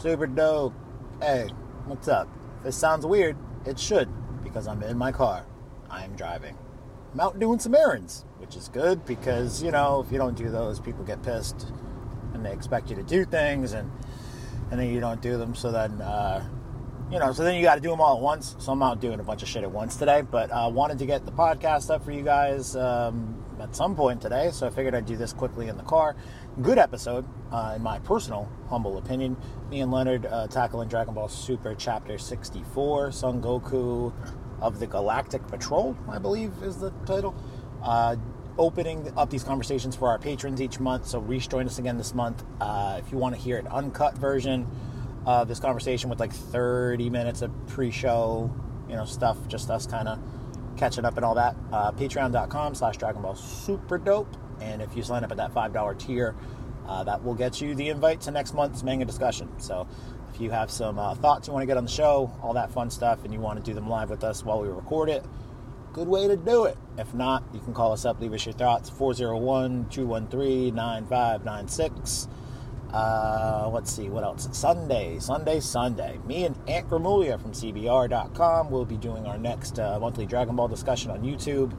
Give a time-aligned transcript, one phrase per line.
[0.00, 0.72] Super dope.
[1.20, 1.50] Hey,
[1.84, 2.26] what's up?
[2.60, 3.36] If it sounds weird,
[3.66, 4.08] it should,
[4.42, 5.44] because I'm in my car.
[5.90, 6.56] I am driving.
[7.12, 10.48] I'm out doing some errands, which is good because, you know, if you don't do
[10.48, 11.70] those, people get pissed
[12.32, 13.90] and they expect you to do things and
[14.70, 15.54] and then you don't do them.
[15.54, 16.48] So then, uh,
[17.12, 18.56] you know, so then you got to do them all at once.
[18.58, 21.04] So I'm out doing a bunch of shit at once today, but uh, wanted to
[21.04, 24.50] get the podcast up for you guys um, at some point today.
[24.52, 26.16] So I figured I'd do this quickly in the car.
[26.62, 29.36] Good episode, uh, in my personal humble opinion.
[29.70, 34.12] Me and Leonard uh, tackling Dragon Ball Super Chapter 64, Son Goku
[34.60, 37.34] of the Galactic Patrol, I believe is the title.
[37.82, 38.16] Uh,
[38.58, 41.06] opening up these conversations for our patrons each month.
[41.06, 42.44] So Reece joined us again this month.
[42.60, 44.66] Uh, if you want to hear an uncut version
[45.24, 48.52] of this conversation with like 30 minutes of pre-show,
[48.88, 50.18] you know, stuff, just us kind of
[50.80, 54.34] catching up and all that, uh, patreon.com slash Dragon Ball Super Dope.
[54.60, 56.34] And if you sign up at that $5 tier,
[56.88, 59.48] uh, that will get you the invite to next month's manga discussion.
[59.58, 59.86] So
[60.34, 62.72] if you have some uh, thoughts you want to get on the show, all that
[62.72, 65.24] fun stuff, and you want to do them live with us while we record it,
[65.92, 66.78] good way to do it.
[66.96, 72.28] If not, you can call us up, leave us your thoughts, 401 213 9596.
[72.92, 74.48] Uh, let's see, what else?
[74.52, 76.18] Sunday, Sunday, Sunday.
[76.26, 80.68] Me and Ant Gramuglia from CBR.com will be doing our next uh, monthly Dragon Ball
[80.68, 81.72] discussion on YouTube.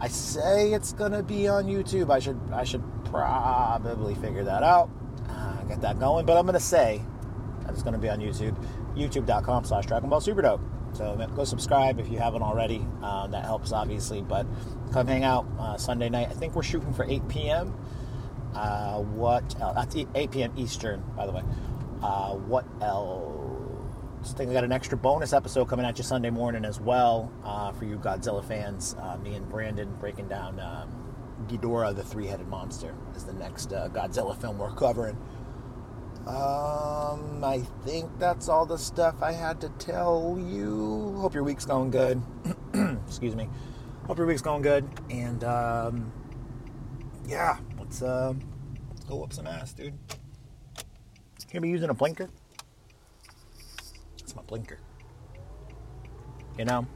[0.00, 2.10] I say it's gonna be on YouTube.
[2.10, 4.90] I should I should probably figure that out,
[5.28, 6.26] uh, get that going.
[6.26, 7.02] But I'm gonna say
[7.62, 8.56] that it's gonna be on YouTube.
[8.96, 10.60] YouTube.com slash Dragon Ball Super Dope.
[10.92, 12.84] So go subscribe if you haven't already.
[13.02, 14.22] Uh, that helps, obviously.
[14.22, 14.46] But
[14.92, 16.28] come hang out uh, Sunday night.
[16.28, 17.74] I think we're shooting for 8 p.m.
[18.58, 19.74] Uh, what else?
[19.76, 20.52] That's 8 p.m.
[20.56, 21.42] Eastern, by the way.
[22.02, 24.34] Uh, what else?
[24.34, 27.30] I think we got an extra bonus episode coming at you Sunday morning as well
[27.44, 28.96] uh, for you Godzilla fans.
[29.00, 30.92] Uh, me and Brandon breaking down um,
[31.46, 35.16] Ghidorah, the three-headed monster, is the next Godzilla film we're covering.
[36.26, 41.14] Um, I think that's all the stuff I had to tell you.
[41.18, 42.20] Hope your week's going good.
[43.06, 43.48] Excuse me.
[44.08, 44.86] Hope your week's going good.
[45.10, 46.12] And um,
[47.26, 47.58] yeah,
[47.88, 48.34] let's uh,
[49.08, 49.94] go up some ass, dude.
[51.50, 52.28] Gonna be using a blinker.
[54.18, 54.78] It's my blinker.
[56.58, 56.86] You know,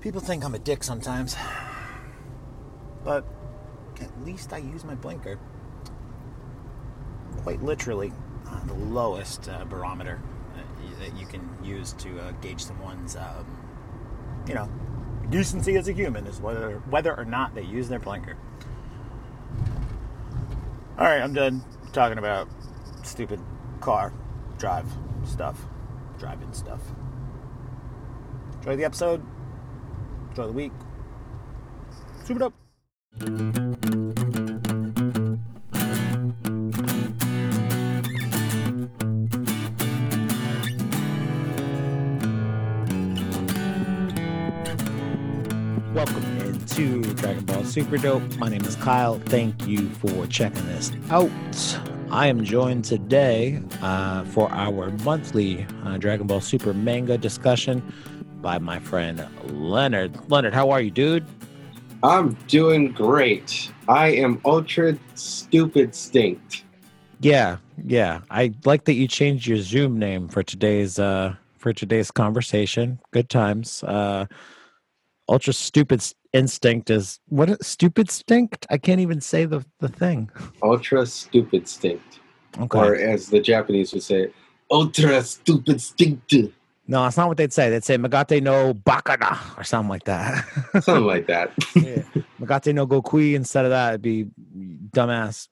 [0.00, 1.36] people think I'm a dick sometimes,
[3.04, 3.26] but
[4.00, 5.38] at least I use my blinker
[7.42, 8.12] quite literally
[8.48, 10.22] uh, the lowest uh, barometer
[11.00, 13.44] that you can use to uh, gauge someone's, um,
[14.46, 14.70] you know,
[15.28, 18.38] decency as a human is whether whether or not they use their blinker.
[20.98, 22.48] All right, I'm done talking about
[23.02, 23.40] stupid
[23.80, 24.12] car
[24.58, 24.86] drive
[25.24, 25.58] stuff,
[26.18, 26.80] driving stuff.
[28.58, 29.22] Enjoy the episode.
[30.30, 30.72] Enjoy the week.
[32.24, 32.50] Super
[33.18, 33.71] dope.
[46.74, 48.22] Into Dragon Ball Super Dope.
[48.38, 49.18] My name is Kyle.
[49.26, 51.30] Thank you for checking this out.
[52.10, 57.82] I am joined today uh, for our monthly uh, Dragon Ball Super manga discussion
[58.40, 60.30] by my friend Leonard.
[60.30, 61.26] Leonard, how are you, dude?
[62.02, 63.70] I'm doing great.
[63.86, 66.64] I am ultra stupid stinked.
[67.20, 68.22] Yeah, yeah.
[68.30, 72.98] I like that you changed your Zoom name for today's uh for today's conversation.
[73.10, 73.82] Good times.
[73.82, 74.24] Uh
[75.28, 80.30] ultra stupid instinct is what stupid stinct i can't even say the, the thing.
[80.62, 82.20] Ultra stupid stinct
[82.58, 82.78] okay.
[82.78, 84.32] or as the japanese would say
[84.70, 86.34] ultra stupid stinct
[86.88, 87.70] no that's not what they'd say.
[87.70, 90.44] They'd say migatte no bakana or something like that.
[90.82, 91.52] Something like that.
[91.76, 92.02] Yeah.
[92.40, 94.26] migatte no gokui instead of that it'd be
[94.90, 95.48] dumbass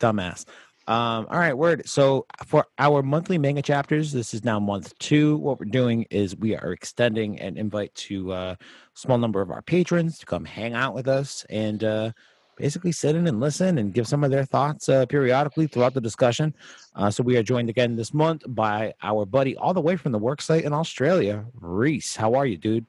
[0.00, 0.44] dumbass
[0.88, 1.88] um, all right, word.
[1.88, 5.36] So for our monthly manga chapters, this is now month two.
[5.38, 8.58] What we're doing is we are extending an invite to uh, a
[8.94, 12.12] small number of our patrons to come hang out with us and uh,
[12.56, 16.00] basically sit in and listen and give some of their thoughts uh, periodically throughout the
[16.00, 16.54] discussion.
[16.94, 20.12] Uh, so we are joined again this month by our buddy all the way from
[20.12, 22.14] the worksite in Australia, Reece.
[22.14, 22.86] How are you, dude?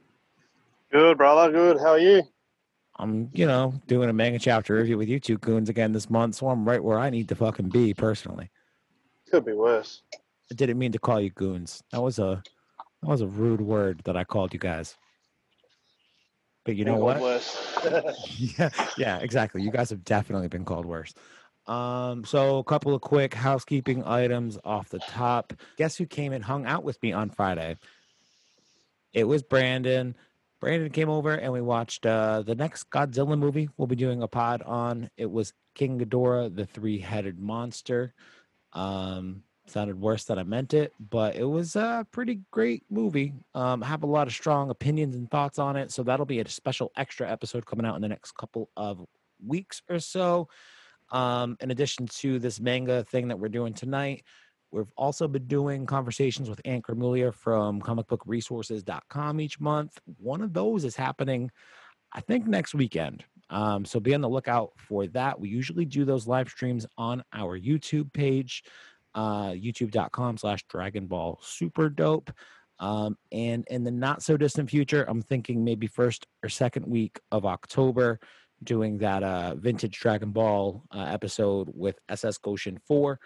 [0.92, 1.51] Good, brother.
[1.51, 1.77] Good.
[1.80, 2.24] How are you?
[3.00, 6.36] I'm, you know, doing a manga chapter review with you two goons again this month,
[6.36, 8.50] so I'm right where I need to fucking be personally.
[9.30, 10.02] Could be worse.
[10.52, 11.84] I didn't mean to call you goons.
[11.92, 12.42] That was a
[13.02, 14.96] that was a rude word that I called you guys.
[16.66, 17.18] But you know what?
[18.38, 19.62] yeah, yeah, exactly.
[19.62, 21.14] You guys have definitely been called worse.
[21.68, 25.54] Um, so a couple of quick housekeeping items off the top.
[25.78, 27.78] Guess who came and hung out with me on Friday?
[29.14, 30.16] It was Brandon.
[30.59, 34.27] Brandon came over and we watched uh, the next Godzilla movie we'll be doing a
[34.27, 35.09] pod on.
[35.18, 38.13] It was King Ghidorah, the three headed monster.
[38.74, 43.33] Um, sounded worse than I meant it, but it was a pretty great movie.
[43.54, 46.48] Um, have a lot of strong opinions and thoughts on it, so that'll be a
[46.48, 49.06] special extra episode coming out in the next couple of
[49.45, 50.48] weeks or so.
[51.12, 54.24] Um, in addition to this manga thing that we're doing tonight,
[54.72, 59.98] we've also been doing conversations with Ann Cornelia from comicbookresources.com each month.
[60.18, 61.52] One of those is happening,
[62.14, 63.24] I think, next weekend.
[63.50, 65.40] Um, so be on the lookout for that.
[65.40, 68.64] We usually do those live streams on our YouTube page,
[69.16, 72.31] uh, youtube.com slash Dragon Ball Super Dope.
[72.80, 77.20] Um, and in the not so distant future, I'm thinking maybe first or second week
[77.31, 78.20] of October,
[78.63, 83.20] doing that uh, vintage Dragon Ball uh, episode with SS Goshen 4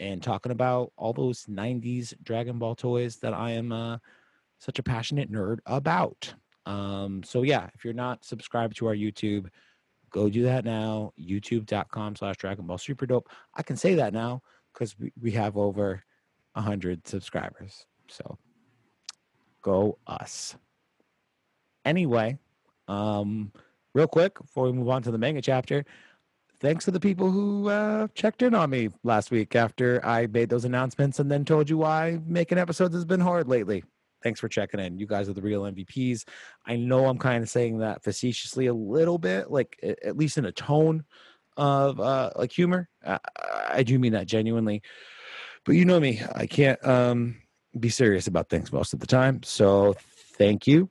[0.00, 3.98] and talking about all those 90s Dragon Ball toys that I am uh,
[4.58, 6.34] such a passionate nerd about.
[6.66, 9.46] Um, so yeah, if you're not subscribed to our YouTube,
[10.10, 11.12] go do that now.
[11.20, 13.28] YouTube.com slash Dragon Ball Super Dope.
[13.54, 14.42] I can say that now
[14.72, 16.02] because we, we have over
[16.56, 17.84] hundred subscribers.
[18.08, 18.38] So
[19.62, 20.56] go us.
[21.84, 22.38] Anyway,
[22.86, 23.52] um,
[23.92, 25.84] real quick before we move on to the manga chapter,
[26.64, 30.48] thanks to the people who uh, checked in on me last week after I made
[30.48, 33.84] those announcements and then told you why making episodes has been hard lately.
[34.22, 34.98] Thanks for checking in.
[34.98, 36.24] You guys are the real MVPs.
[36.64, 40.46] I know I'm kind of saying that facetiously a little bit, like at least in
[40.46, 41.04] a tone
[41.58, 42.88] of uh, like humor.
[43.06, 43.18] I,
[43.68, 44.80] I do mean that genuinely.
[45.66, 47.42] But you know me, I can't um,
[47.78, 49.42] be serious about things most of the time.
[49.42, 49.96] So
[50.38, 50.88] thank you.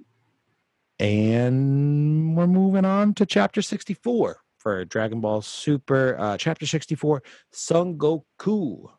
[1.00, 7.22] And we're moving on to chapter 64 for Dragon Ball Super, uh, chapter 64
[7.52, 8.90] Son Goku,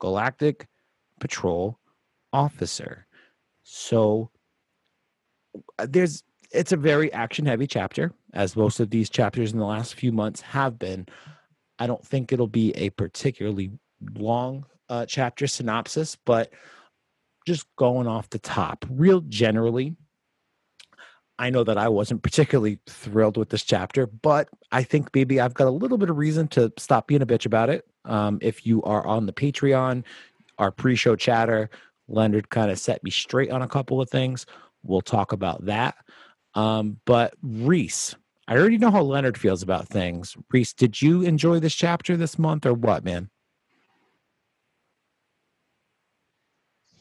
[0.00, 0.66] Galactic
[1.20, 1.78] Patrol
[2.32, 3.06] Officer.
[3.62, 4.30] So
[5.78, 9.66] uh, there's it's a very action heavy chapter, as most of these chapters in the
[9.66, 11.06] last few months have been.
[11.78, 13.72] I don't think it'll be a particularly
[14.14, 16.52] long uh, chapter synopsis, but
[17.46, 19.96] just going off the top, real generally,
[21.38, 25.54] I know that I wasn't particularly thrilled with this chapter, but I think maybe I've
[25.54, 27.86] got a little bit of reason to stop being a bitch about it.
[28.04, 30.04] Um, if you are on the Patreon,
[30.58, 31.70] our pre show chatter,
[32.06, 34.46] Leonard kind of set me straight on a couple of things.
[34.84, 35.96] We'll talk about that.
[36.54, 38.14] Um, but Reece,
[38.46, 40.36] I already know how Leonard feels about things.
[40.52, 43.28] Reece, did you enjoy this chapter this month or what, man?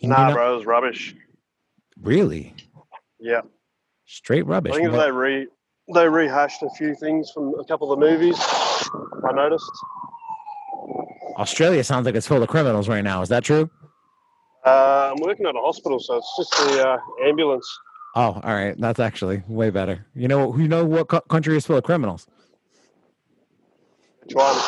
[0.01, 1.15] nah, bro, it was rubbish.
[2.01, 2.55] Really?
[3.19, 3.41] Yeah.
[4.05, 4.73] Straight rubbish.
[4.73, 5.47] I think they re
[5.93, 8.37] they rehashed a few things from a couple of the movies.
[8.39, 9.71] I noticed.
[11.37, 13.21] Australia sounds like it's full of criminals right now.
[13.21, 13.69] Is that true?
[14.65, 17.67] Uh, I'm working at a hospital, so it's just the uh, ambulance.
[18.15, 18.75] Oh, all right.
[18.79, 20.05] That's actually way better.
[20.15, 22.27] You know, you know what co- country is full of criminals?
[24.23, 24.61] Which one?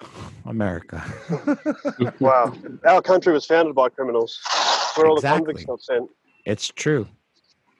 [0.46, 1.04] America.
[2.20, 2.52] wow,
[2.86, 4.40] our country was founded by criminals.
[4.94, 6.08] Where all the convicts got sent.
[6.46, 7.06] It's true.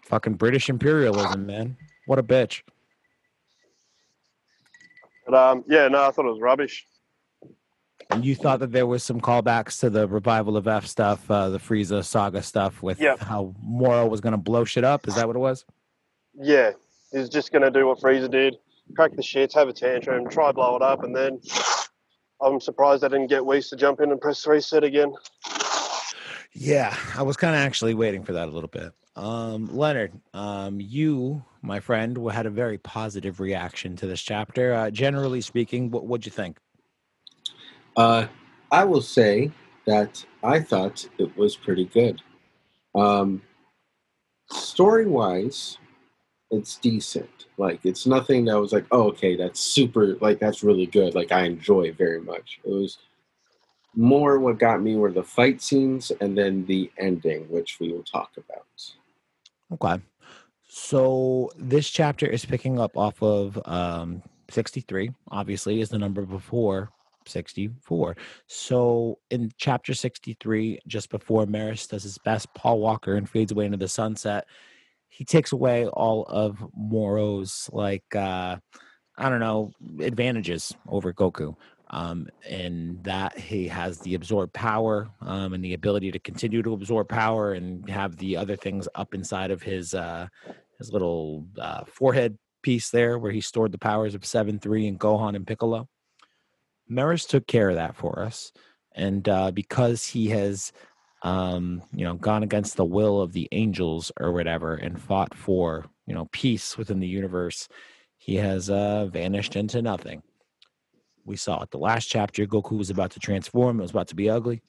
[0.08, 1.76] Fucking British imperialism, man.
[2.06, 2.62] What a bitch.
[5.26, 6.86] But um, yeah, no, I thought it was rubbish.
[8.08, 11.50] And you thought that there was some callbacks to the revival of F stuff, uh,
[11.50, 13.18] the Frieza saga stuff, with yep.
[13.18, 15.06] how Moro was going to blow shit up.
[15.06, 15.66] Is that what it was?
[16.40, 16.70] Yeah,
[17.12, 18.56] he's just going to do what Frieza did:
[18.96, 21.38] crack the shits, have a tantrum, try blow it up, and then
[22.40, 25.12] I'm surprised I didn't get Whis to jump in and press reset again.
[26.54, 28.94] Yeah, I was kind of actually waiting for that a little bit.
[29.18, 34.72] Um, Leonard, um, you, my friend, had a very positive reaction to this chapter.
[34.72, 36.58] Uh, generally speaking, what would you think?
[37.96, 38.28] Uh,
[38.70, 39.50] I will say
[39.86, 42.22] that I thought it was pretty good.
[42.94, 43.42] Um,
[44.52, 45.78] story wise,
[46.52, 47.46] it's decent.
[47.56, 50.14] Like it's nothing that was like, oh, okay, that's super.
[50.20, 51.16] Like that's really good.
[51.16, 52.60] Like I enjoy very much.
[52.64, 52.98] It was
[53.96, 58.04] more what got me were the fight scenes and then the ending, which we will
[58.04, 58.64] talk about.
[59.72, 60.02] Okay.
[60.68, 66.90] So this chapter is picking up off of um, 63, obviously, is the number before
[67.26, 68.16] 64.
[68.46, 73.66] So in chapter 63, just before Merus does his best Paul Walker and fades away
[73.66, 74.46] into the sunset,
[75.08, 78.56] he takes away all of Moro's like uh
[79.20, 81.56] I don't know, advantages over Goku.
[81.90, 86.74] Um, and that he has the absorb power um, and the ability to continue to
[86.74, 90.28] absorb power and have the other things up inside of his uh,
[90.78, 95.00] his little uh, forehead piece there where he stored the powers of seven three and
[95.00, 95.88] Gohan and Piccolo.
[96.90, 98.52] Merus took care of that for us,
[98.94, 100.72] and uh, because he has,
[101.22, 105.86] um, you know, gone against the will of the angels or whatever, and fought for
[106.06, 107.68] you know peace within the universe,
[108.16, 110.22] he has uh, vanished into nothing.
[111.28, 112.46] We saw it the last chapter.
[112.46, 114.62] Goku was about to transform; it was about to be ugly,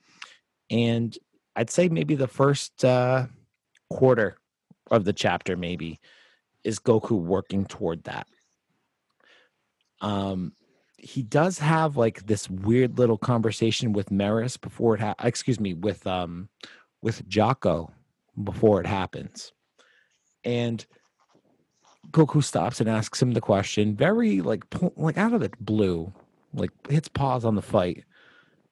[0.70, 1.18] and
[1.56, 3.28] I'd say maybe the first uh,
[3.90, 4.38] quarter
[4.92, 6.00] of the chapter maybe
[6.64, 8.28] is Goku working toward that.
[10.02, 10.54] Um,
[10.98, 15.74] he does have like this weird little conversation with Merus before it ha- excuse me
[15.74, 16.50] with um
[17.02, 17.92] with Jaco
[18.44, 19.54] before it happens.
[20.44, 20.86] And
[22.12, 24.64] Goku stops and asks him the question, very like
[24.96, 26.12] like out of the blue,
[26.54, 28.04] like hits pause on the fight.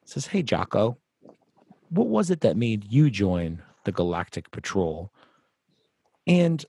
[0.05, 0.97] Says, "Hey Jaco,
[1.89, 5.11] what was it that made you join the Galactic Patrol?"
[6.25, 6.63] And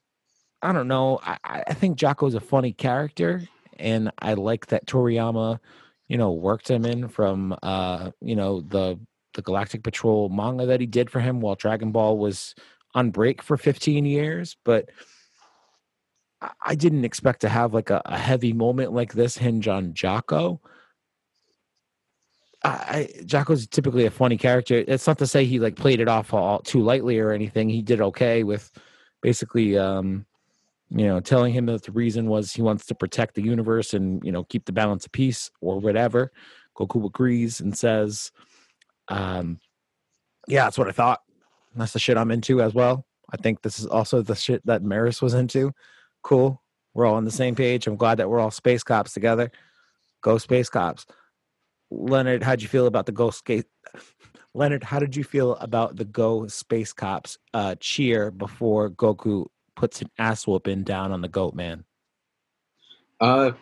[0.63, 1.21] I don't know.
[1.23, 3.43] I, I think Jaco's a funny character,
[3.79, 5.59] and I like that Toriyama,
[6.09, 8.99] you know, worked him in from uh, you know, the
[9.35, 12.55] the Galactic Patrol manga that he did for him while Dragon Ball was
[12.95, 14.57] on break for 15 years.
[14.65, 14.89] But
[16.63, 20.61] I didn't expect to have like a, a heavy moment like this hinge on Jaco.
[22.65, 24.85] I, Jaco's typically a funny character.
[24.89, 27.69] It's not to say he like played it off all too lightly or anything.
[27.69, 28.71] He did okay with
[29.23, 30.27] basically um
[30.91, 34.25] you know, telling him that the reason was he wants to protect the universe and,
[34.25, 36.33] you know, keep the balance of peace or whatever.
[36.77, 38.33] Goku agrees and says,
[39.09, 39.59] um,
[40.47, 41.21] yeah, that's what I thought.
[41.77, 43.05] That's the shit I'm into as well.
[43.31, 45.73] I think this is also the shit that Merus was into.
[46.23, 46.63] Cool.
[46.95, 47.87] We're all on the same page.
[47.87, 49.53] I'm glad that we're all space cops together.
[50.23, 51.05] Go space cops.
[51.91, 53.67] Leonard, how'd you feel about the Ghost Skate?
[54.55, 60.03] Leonard, how did you feel about the Go Space Cops uh, cheer before Goku puts
[60.03, 61.85] an ass whooping down on the goat man?
[63.21, 63.53] Uh,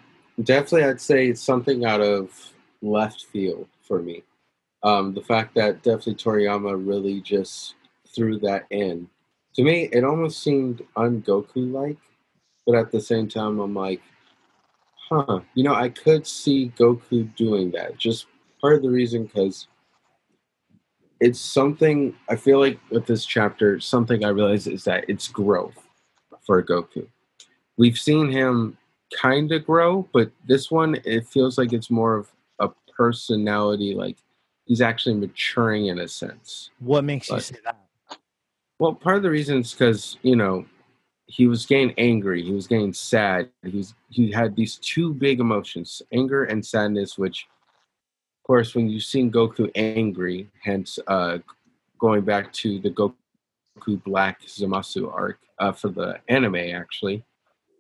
[0.42, 2.52] definitely, I'd say something out of
[2.82, 4.22] left field for me.
[4.82, 7.74] Um, the fact that definitely Toriyama really just
[8.14, 9.08] threw that in.
[9.54, 11.98] To me, it almost seemed un Goku like,
[12.66, 14.02] but at the same time, I'm like,
[15.08, 17.96] huh, you know, I could see Goku doing that.
[17.96, 18.26] Just
[18.60, 19.68] part of the reason because
[21.20, 25.78] it's something I feel like with this chapter, something I realize is that it's growth
[26.44, 27.06] for Goku.
[27.76, 28.76] We've seen him
[29.14, 33.94] kind of grow, but this one it feels like it's more of a personality.
[33.94, 34.16] Like
[34.64, 36.70] he's actually maturing in a sense.
[36.80, 37.76] What makes but, you say that?
[38.78, 40.66] Well, part of the reason is because you know
[41.26, 43.50] he was getting angry, he was getting sad.
[43.62, 47.46] He was he had these two big emotions, anger and sadness, which
[48.40, 51.38] of course when you've seen Goku angry, hence uh
[51.98, 57.24] going back to the Goku Black Zamasu arc uh, for the anime, actually,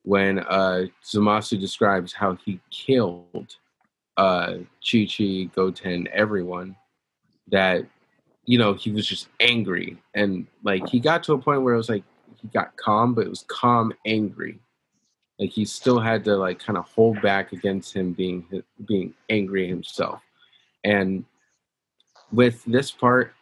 [0.02, 3.56] when uh, Zamasu describes how he killed
[4.16, 6.76] uh, Chi Chi, Goten, everyone,
[7.48, 7.84] that,
[8.44, 9.98] you know, he was just angry.
[10.14, 12.04] And, like, he got to a point where it was like,
[12.40, 14.58] he got calm, but it was calm angry.
[15.38, 18.46] Like, he still had to, like, kind of hold back against him being,
[18.86, 20.20] being angry himself.
[20.84, 21.24] And
[22.32, 23.34] with this part,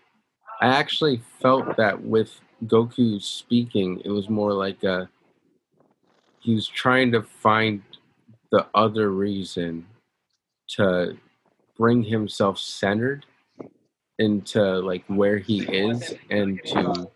[0.60, 5.08] I actually felt that with Goku speaking, it was more like a
[6.40, 7.82] he was trying to find
[8.50, 9.86] the other reason
[10.68, 11.16] to
[11.78, 13.24] bring himself centered
[14.18, 17.10] into like where he is and to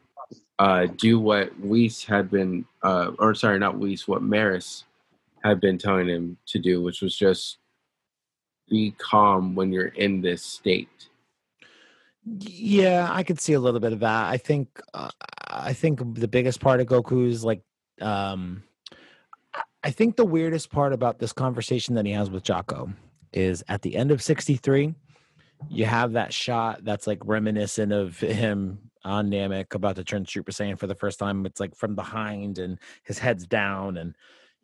[0.59, 4.85] uh, do what Whis had been, uh, or sorry, not Whis, what Merus
[5.45, 7.59] had been telling him to do, which was just
[8.69, 11.09] be calm when you're in this state.
[12.25, 14.27] Yeah, I could see a little bit of that.
[14.27, 15.11] I think uh,
[15.49, 17.63] I think the biggest part of Goku's like
[18.01, 18.63] um
[19.83, 22.95] I think the weirdest part about this conversation that he has with Jaco
[23.33, 24.95] is at the end of 63
[25.69, 30.53] you have that shot that's like reminiscent of him on Namek about to turn Super
[30.53, 31.47] Saiyan for the first time.
[31.47, 34.15] It's like from behind and his head's down and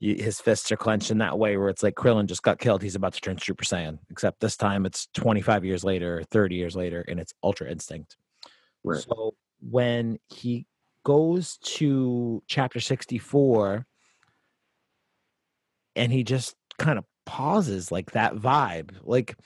[0.01, 2.83] his fists are clenched in that way where it's like Krillin just got killed.
[2.83, 6.77] He's about to turn Super Saiyan, except this time it's 25 years later, 30 years
[6.77, 8.17] later, and it's Ultra Instinct.
[8.83, 9.01] Right.
[9.01, 10.67] So when he
[11.05, 13.87] goes to chapter 64
[15.97, 19.37] and he just kind of pauses like that vibe, like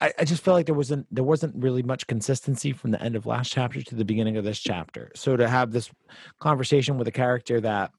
[0.00, 3.16] I, I just felt like there wasn't there wasn't really much consistency from the end
[3.16, 5.10] of last chapter to the beginning of this chapter.
[5.14, 5.90] So to have this
[6.40, 7.90] conversation with a character that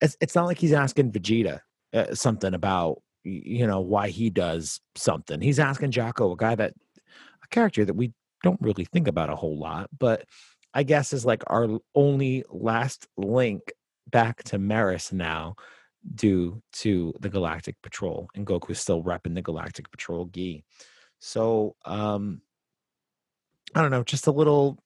[0.00, 1.60] it's, it's not like he's asking Vegeta
[1.92, 5.40] uh, something about you know why he does something.
[5.40, 6.74] He's asking Jaco, a guy that
[7.42, 8.12] a character that we
[8.42, 10.24] don't really think about a whole lot, but
[10.74, 13.72] I guess is like our only last link
[14.10, 15.54] back to Merus now
[16.14, 20.64] due to the Galactic Patrol and Goku's still repping the Galactic Patrol gi.
[21.24, 22.42] So um
[23.74, 24.78] I don't know, just a little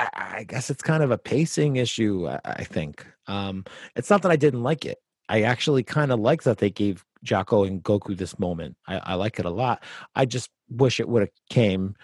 [0.00, 3.06] I, guess it's kind of a pacing issue, I, think.
[3.28, 3.64] Um,
[3.94, 4.98] it's not that I didn't like it.
[5.28, 8.76] I actually kind of like that they gave Jaco and Goku this moment.
[8.88, 9.84] I, I like it a lot.
[10.16, 11.94] I just wish it would have came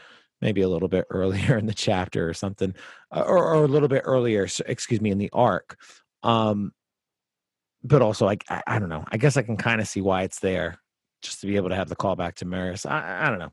[0.40, 2.74] maybe a little bit earlier in the chapter or something,
[3.10, 5.76] uh, or, or a little bit earlier, excuse me, in the arc.
[6.22, 6.72] Um,
[7.82, 9.04] but also, I, I don't know.
[9.10, 10.78] I guess I can kind of see why it's there,
[11.22, 12.88] just to be able to have the call back to Merus.
[12.88, 13.52] I, I don't know.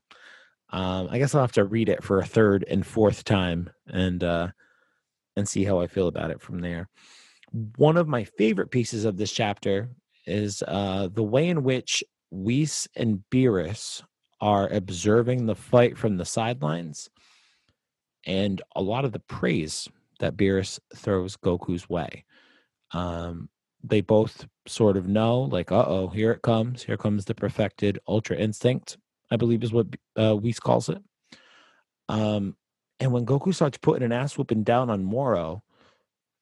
[0.70, 4.24] Um, I guess I'll have to read it for a third and fourth time and
[4.24, 4.50] uh,
[5.36, 6.90] and see how I feel about it from there.
[7.78, 9.90] One of my favorite pieces of this chapter
[10.26, 14.04] is uh, the way in which Whis and Beerus
[14.42, 17.10] are observing the fight from the sidelines
[18.26, 19.88] and a lot of the praise
[20.20, 22.26] that Beerus throws Goku's way.
[22.92, 23.50] Um,
[23.84, 26.84] they both sort of know, like, uh oh, here it comes.
[26.84, 28.98] Here comes the perfected Ultra Instinct,
[29.32, 31.02] I believe is what uh, Whis calls it.
[32.10, 32.56] Um,
[33.00, 35.64] and when Goku starts putting an ass whooping down on Moro,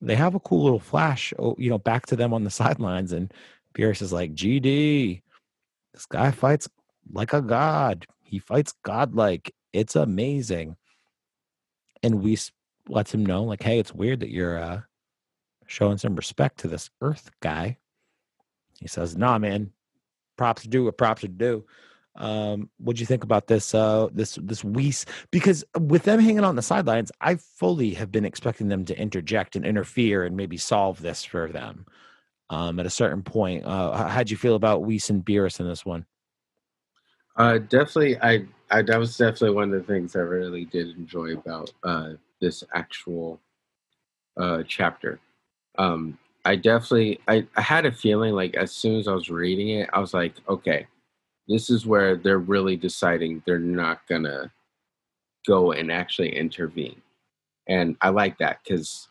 [0.01, 3.11] they have a cool little flash, oh, you know, back to them on the sidelines.
[3.11, 3.33] And
[3.73, 5.21] Beerus is like, GD,
[5.93, 6.69] this guy fights
[7.11, 8.05] like a god.
[8.23, 9.53] He fights godlike.
[9.73, 10.77] It's amazing.
[12.03, 12.37] And we
[12.87, 14.81] lets him know, like, hey, it's weird that you're uh,
[15.67, 17.77] showing some respect to this Earth guy.
[18.79, 19.71] He says, nah, man,
[20.37, 21.65] props do what props to do.
[22.17, 23.75] Um, what do you think about this?
[23.75, 25.05] Uh, this this Whis?
[25.31, 29.55] Because with them hanging on the sidelines, I fully have been expecting them to interject
[29.55, 31.85] and interfere and maybe solve this for them.
[32.49, 35.85] Um, at a certain point, uh, how'd you feel about Whis and Beerus in this
[35.85, 36.05] one?
[37.35, 41.33] Uh, definitely, I, I that was definitely one of the things I really did enjoy
[41.33, 43.41] about uh, this actual
[44.37, 45.19] uh, chapter.
[45.77, 49.69] Um, I definitely, I, I had a feeling like as soon as I was reading
[49.69, 50.87] it, I was like, okay,
[51.47, 54.51] this is where they're really deciding they're not gonna
[55.47, 57.01] go and actually intervene,
[57.67, 59.07] and I like that because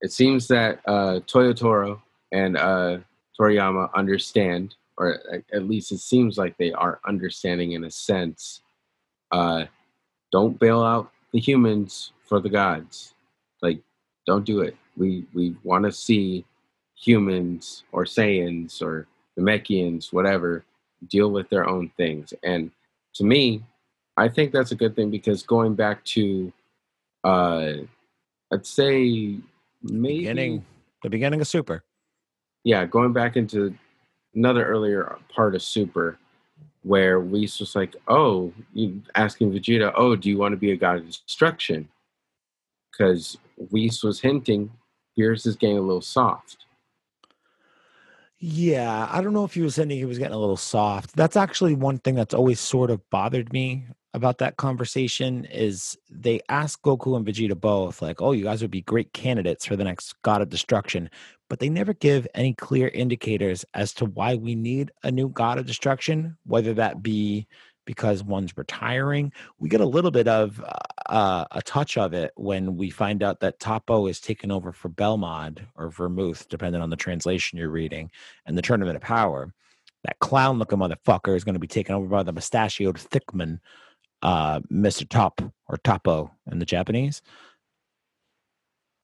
[0.00, 2.00] it seems that uh, Toyotaro
[2.32, 2.98] and uh,
[3.38, 5.20] Toriyama understand or
[5.52, 8.60] at least it seems like they are understanding in a sense.
[9.32, 9.64] Uh,
[10.30, 13.14] don't bail out the humans for the gods.
[13.60, 13.80] Like,
[14.26, 14.76] don't do it.
[14.96, 16.44] We we want to see
[16.96, 19.06] humans or Saiyans or
[19.38, 20.64] Namekians, whatever,
[21.08, 22.32] deal with their own things.
[22.42, 22.70] And
[23.14, 23.62] to me,
[24.16, 26.52] I think that's a good thing because going back to,
[27.24, 27.72] uh,
[28.52, 29.38] I'd say
[29.82, 30.64] maybe beginning,
[31.02, 31.82] the beginning of Super.
[32.62, 33.74] Yeah, going back into
[34.34, 36.18] another earlier part of Super
[36.82, 40.76] where Whis was like, "Oh, you asking Vegeta, oh, do you want to be a
[40.76, 41.88] god of destruction?"
[42.90, 43.38] Because
[43.70, 44.70] Whis was hinting,
[45.18, 46.58] Beerus is getting a little soft.
[48.38, 51.16] Yeah, I don't know if he was hinting he was getting a little soft.
[51.16, 56.40] That's actually one thing that's always sort of bothered me about that conversation is they
[56.48, 59.82] asked Goku and Vegeta both, like, oh, you guys would be great candidates for the
[59.82, 61.08] next God of Destruction
[61.48, 65.58] but they never give any clear indicators as to why we need a new god
[65.58, 67.46] of destruction, whether that be
[67.84, 69.32] because one's retiring.
[69.58, 73.22] We get a little bit of uh, uh a touch of it when we find
[73.22, 77.68] out that Toppo is taken over for Belmod or Vermoud, depending on the translation you're
[77.68, 78.10] reading,
[78.46, 79.52] and the Tournament of Power.
[80.04, 83.60] That clown looking motherfucker is going to be taken over by the mustachioed thickman,
[84.20, 85.08] uh, Mr.
[85.08, 87.22] Top or Toppo in the Japanese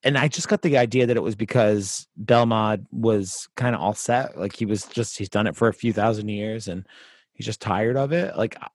[0.03, 3.93] and I just got the idea that it was because Belmod was kind of all
[3.93, 4.37] set.
[4.37, 6.87] Like he was just, he's done it for a few thousand years and
[7.33, 8.37] he's just tired of it.
[8.37, 8.67] Like uh,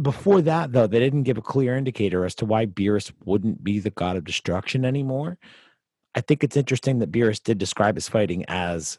[0.00, 3.78] before that, though, they didn't give a clear indicator as to why Beerus wouldn't be
[3.78, 5.38] the god of destruction anymore.
[6.14, 8.98] I think it's interesting that Beerus did describe his fighting as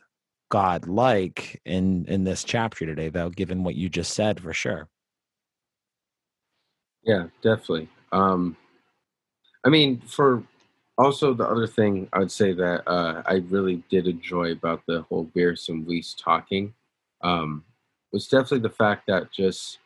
[0.49, 4.89] god-like in in this chapter today, though, given what you just said, for sure.
[7.03, 7.89] Yeah, definitely.
[8.11, 8.55] Um,
[9.65, 10.43] I mean, for
[10.97, 15.01] also the other thing I would say that uh, I really did enjoy about the
[15.03, 16.73] whole Beerus and Whis talking
[17.21, 17.63] um,
[18.11, 19.79] was definitely the fact that just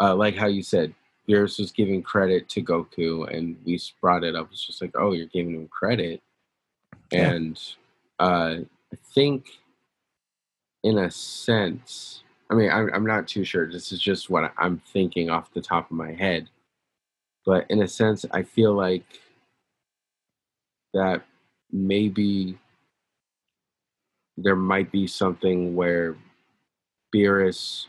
[0.00, 0.94] uh, like how you said,
[1.28, 4.48] Beerus was giving credit to Goku and we brought it up.
[4.52, 6.20] It's just like, oh, you're giving him credit.
[7.10, 7.32] Yeah.
[7.32, 7.60] And
[8.18, 8.56] uh,
[8.92, 9.46] I think
[10.82, 13.70] in a sense, I mean, I'm, I'm not too sure.
[13.70, 16.48] This is just what I'm thinking off the top of my head.
[17.46, 19.04] But in a sense, I feel like
[20.92, 21.22] that
[21.72, 22.58] maybe
[24.36, 26.16] there might be something where
[27.14, 27.86] Beerus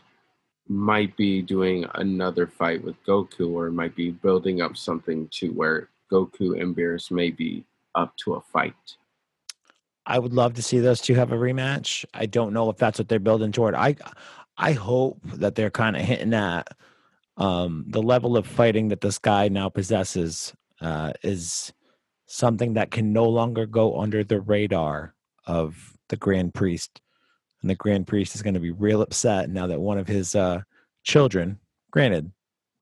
[0.68, 5.88] might be doing another fight with Goku, or might be building up something to where
[6.10, 8.74] Goku and Beerus may be up to a fight.
[10.06, 12.04] I would love to see those two have a rematch.
[12.14, 13.74] I don't know if that's what they're building toward.
[13.74, 13.96] I
[14.56, 16.68] I hope that they're kind of hitting at
[17.36, 21.72] um, the level of fighting that this guy now possesses uh, is
[22.26, 25.14] something that can no longer go under the radar
[25.46, 27.00] of the Grand Priest.
[27.66, 30.36] And the Grand Priest is going to be real upset now that one of his
[30.36, 30.60] uh,
[31.02, 31.58] children,
[31.90, 32.30] granted,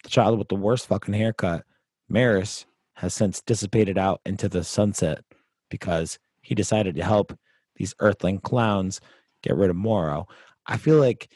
[0.03, 1.64] the child with the worst fucking haircut,
[2.12, 5.25] Merus, has since dissipated out into the sunset
[5.70, 7.35] because he decided to help
[7.77, 9.01] these earthling clowns
[9.42, 10.29] get rid of Moro.
[10.66, 11.31] I feel like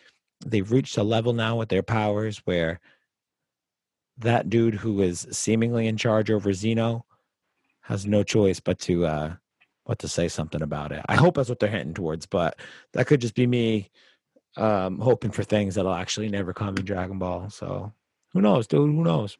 [0.44, 2.78] they've reached a level now with their powers where
[4.18, 7.06] that dude who is seemingly in charge over Zeno
[7.80, 9.36] has no choice but to uh
[9.88, 11.04] but to say something about it.
[11.08, 12.60] I hope that's what they're hinting towards, but
[12.92, 13.90] that could just be me
[14.56, 17.50] um hoping for things that'll actually never come in Dragon Ball.
[17.50, 17.92] So
[18.32, 18.90] who knows, dude?
[18.90, 19.36] Who knows?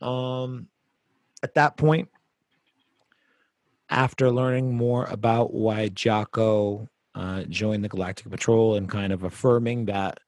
[0.00, 0.66] Um
[1.42, 2.08] at that point,
[3.88, 9.86] after learning more about why Jaco uh, joined the Galactic Patrol and kind of affirming
[9.86, 10.20] that,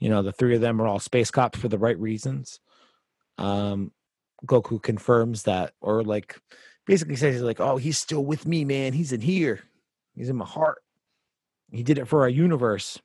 [0.00, 2.60] you know, the three of them are all space cops for the right reasons,
[3.38, 3.92] um,
[4.44, 6.40] Goku confirms that, or like
[6.86, 8.92] basically says, he's like, oh, he's still with me, man.
[8.92, 9.60] He's in here.
[10.14, 10.78] He's in my heart.
[11.70, 12.98] He did it for our universe.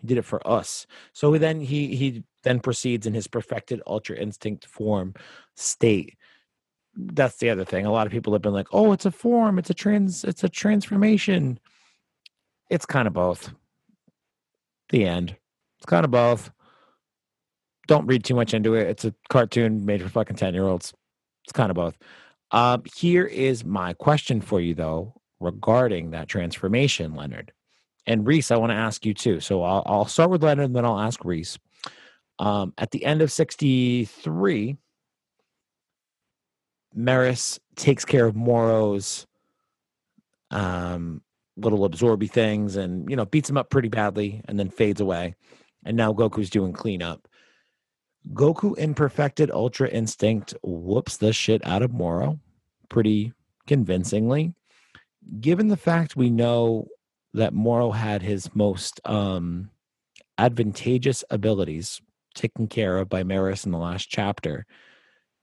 [0.00, 0.86] He did it for us.
[1.12, 5.14] So then he he then proceeds in his perfected Ultra Instinct form
[5.54, 6.16] state
[6.98, 7.86] that's the other thing.
[7.86, 10.44] A lot of people have been like, "Oh, it's a form, it's a trans, it's
[10.44, 11.60] a transformation."
[12.70, 13.54] It's kind of both.
[14.90, 15.36] The end.
[15.78, 16.50] It's kind of both.
[17.86, 18.88] Don't read too much into it.
[18.88, 20.92] It's a cartoon made for fucking ten year olds.
[21.44, 21.96] It's kind of both.
[22.50, 27.52] Um, here is my question for you though, regarding that transformation, Leonard
[28.06, 28.50] and Reece.
[28.50, 29.40] I want to ask you too.
[29.40, 31.58] So I'll, I'll start with Leonard, and then I'll ask Reece.
[32.38, 34.76] Um, at the end of sixty three
[36.96, 39.26] Merus takes care of Moro's
[40.50, 41.20] um,
[41.56, 45.34] little absorby things and, you know, beats him up pretty badly and then fades away.
[45.84, 47.27] And now Goku's doing cleanup.
[48.32, 52.38] Goku in perfected Ultra Instinct whoops the shit out of Moro
[52.88, 53.32] pretty
[53.66, 54.54] convincingly.
[55.40, 56.88] Given the fact we know
[57.34, 59.70] that Moro had his most um,
[60.38, 62.00] advantageous abilities
[62.34, 64.66] taken care of by Merus in the last chapter,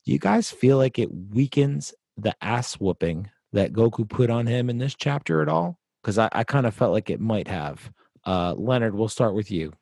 [0.05, 4.69] do you guys feel like it weakens the ass whooping that Goku put on him
[4.69, 5.79] in this chapter at all?
[6.01, 7.91] Because I, I kind of felt like it might have.
[8.25, 9.73] Uh, Leonard, we'll start with you.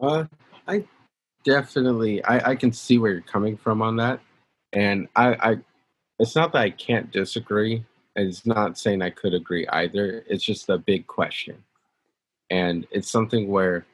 [0.00, 0.24] Uh,
[0.66, 0.84] I
[1.44, 4.20] definitely, I, I can see where you're coming from on that,
[4.72, 5.58] and I, I,
[6.18, 7.84] it's not that I can't disagree.
[8.16, 10.24] It's not saying I could agree either.
[10.28, 11.62] It's just a big question,
[12.50, 13.86] and it's something where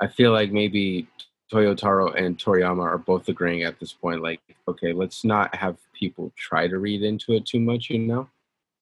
[0.00, 1.06] I feel like maybe
[1.52, 6.32] Toyotaro and Toriyama are both agreeing at this point, like, okay, let's not have people
[6.36, 8.28] try to read into it too much, you know?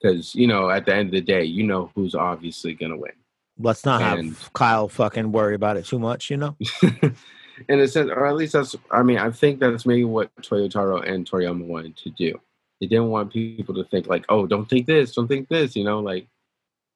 [0.01, 2.99] Because, you know, at the end of the day, you know who's obviously going to
[2.99, 3.13] win.
[3.59, 6.57] Let's not and, have Kyle fucking worry about it too much, you know?
[7.69, 11.09] in a sense, or at least that's, I mean, I think that's maybe what Toyotaro
[11.09, 12.41] and Toriyama wanted to do.
[12.81, 15.85] They didn't want people to think, like, oh, don't think this, don't think this, you
[15.85, 16.01] know?
[16.01, 16.27] Like,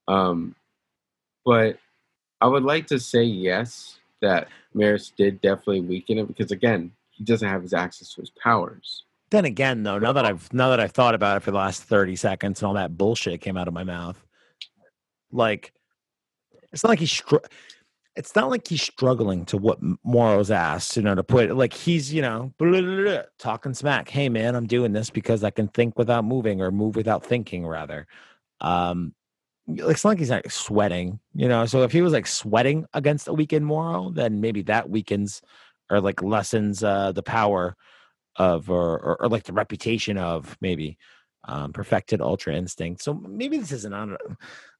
[0.08, 0.54] um,
[1.44, 1.78] but
[2.40, 7.24] I would like to say yes, that Merus did definitely weaken it because again, he
[7.24, 9.04] doesn't have his access to his powers.
[9.30, 11.82] Then again, though, now that I've now that I've thought about it for the last
[11.82, 14.22] thirty seconds and all that bullshit came out of my mouth,
[15.30, 15.72] like
[16.72, 17.36] it's not like he's str-
[18.14, 22.12] it's not like he's struggling to what Moro's asked, you know, to put like he's,
[22.12, 24.08] you know, blah, blah, blah, talking smack.
[24.08, 27.66] Hey man, I'm doing this because I can think without moving or move without thinking
[27.66, 28.06] rather.
[28.60, 29.14] Um,
[29.66, 31.64] it's not like he's like sweating, you know.
[31.66, 35.40] So if he was like sweating against a weakened Moro, then maybe that weakens
[35.90, 37.76] or like lessens uh, the power
[38.36, 40.98] of or, or, or like the reputation of maybe
[41.44, 43.02] um, perfected Ultra Instinct.
[43.02, 44.16] So maybe this isn't on.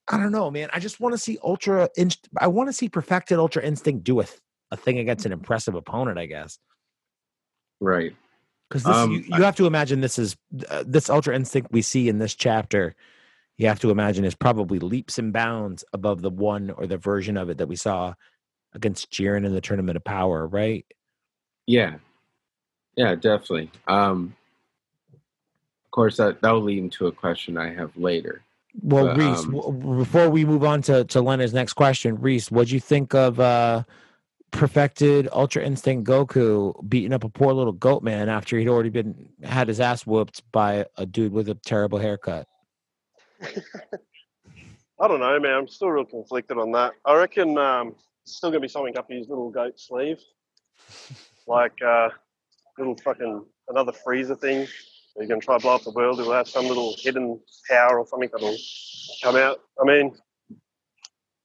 [0.09, 0.69] I don't know, man.
[0.73, 1.89] I just want to see Ultra.
[1.97, 5.33] Inst- I want to see perfected Ultra Instinct do a, th- a thing against an
[5.33, 6.19] impressive opponent.
[6.19, 6.59] I guess.
[7.81, 8.15] Right.
[8.69, 10.37] Because um, you, you I, have to imagine this is
[10.69, 12.95] uh, this Ultra Instinct we see in this chapter
[13.63, 17.37] you have to imagine is probably leaps and bounds above the one or the version
[17.37, 18.15] of it that we saw
[18.73, 20.85] against Jiren in the Tournament of Power, right?
[21.67, 21.97] Yeah,
[22.97, 23.71] yeah, definitely.
[23.87, 24.35] Um,
[25.13, 28.43] of course, that that'll lead into a question I have later.
[28.81, 32.51] Well, but, Reece, um, w- before we move on to to Lena's next question, Reece,
[32.51, 33.83] what'd you think of uh,
[34.51, 39.29] perfected Ultra Instinct Goku beating up a poor little goat man after he'd already been
[39.43, 42.47] had his ass whooped by a dude with a terrible haircut?
[43.43, 45.55] I don't know, man.
[45.55, 46.93] I'm still real conflicted on that.
[47.05, 50.21] I reckon um, it's still gonna be something up his little goat sleeve,
[51.47, 52.09] like uh,
[52.79, 54.67] little fucking another Frieza thing.
[55.17, 56.21] You're gonna try to blow up the world.
[56.21, 58.57] It'll have some little hidden power or something that'll
[59.23, 59.61] come out.
[59.81, 60.17] I mean,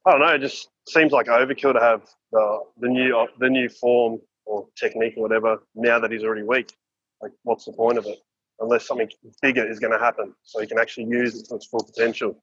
[0.06, 0.34] I don't know.
[0.34, 2.02] It just seems like overkill to have
[2.32, 6.72] the the new the new form or technique or whatever now that he's already weak.
[7.20, 8.18] Like, what's the point of it?
[8.60, 9.08] unless something
[9.42, 12.42] bigger is going to happen so he can actually use it to its full potential.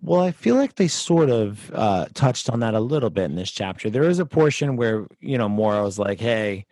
[0.00, 3.34] Well, I feel like they sort of uh, touched on that a little bit in
[3.34, 3.90] this chapter.
[3.90, 6.66] There is a portion where you know Moro's like, "Hey,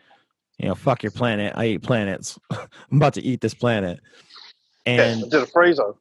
[0.59, 1.53] you know, fuck your planet.
[1.57, 2.39] I eat planets.
[2.51, 4.01] I'm about to eat this planet."
[4.85, 5.97] And yeah, did a Frieza.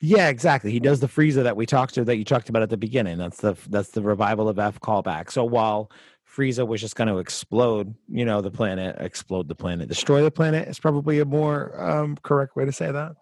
[0.00, 0.70] Yeah, exactly.
[0.70, 3.16] He does the Frieza that we talked to that you talked about at the beginning.
[3.16, 5.30] That's the that's the revival of F callback.
[5.30, 5.90] So while
[6.28, 10.30] Frieza was just going to explode, you know, the planet, explode the planet, destroy the
[10.30, 13.12] planet is probably a more um, correct way to say that.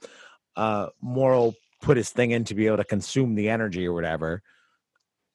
[0.57, 4.43] Uh, Moro put his thing in to be able to consume the energy or whatever,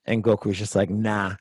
[0.06, 1.36] and Goku's just like, nah.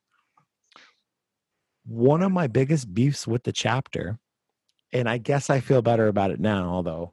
[1.86, 4.18] One of my biggest beefs with the chapter,
[4.92, 7.12] and I guess I feel better about it now, although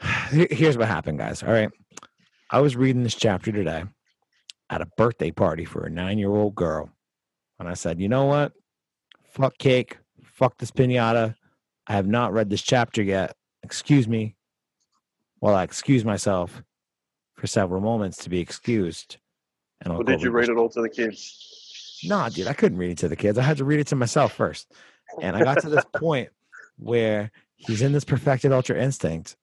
[0.30, 1.42] here's what happened, guys.
[1.42, 1.70] All right.
[2.50, 3.84] I was reading this chapter today
[4.70, 6.90] at a birthday party for a nine year old girl.
[7.58, 8.52] And I said, you know what?
[9.32, 9.98] Fuck cake.
[10.22, 11.34] Fuck this pinata.
[11.86, 13.34] I have not read this chapter yet.
[13.62, 14.36] Excuse me
[15.40, 16.62] while I excuse myself
[17.34, 19.18] for several moments to be excused.
[19.80, 21.67] And I'll well, did you read it all to the kids?
[22.04, 23.38] Nah, dude, I couldn't read it to the kids.
[23.38, 24.72] I had to read it to myself first.
[25.20, 26.30] And I got to this point
[26.78, 29.36] where he's in this perfected ultra instinct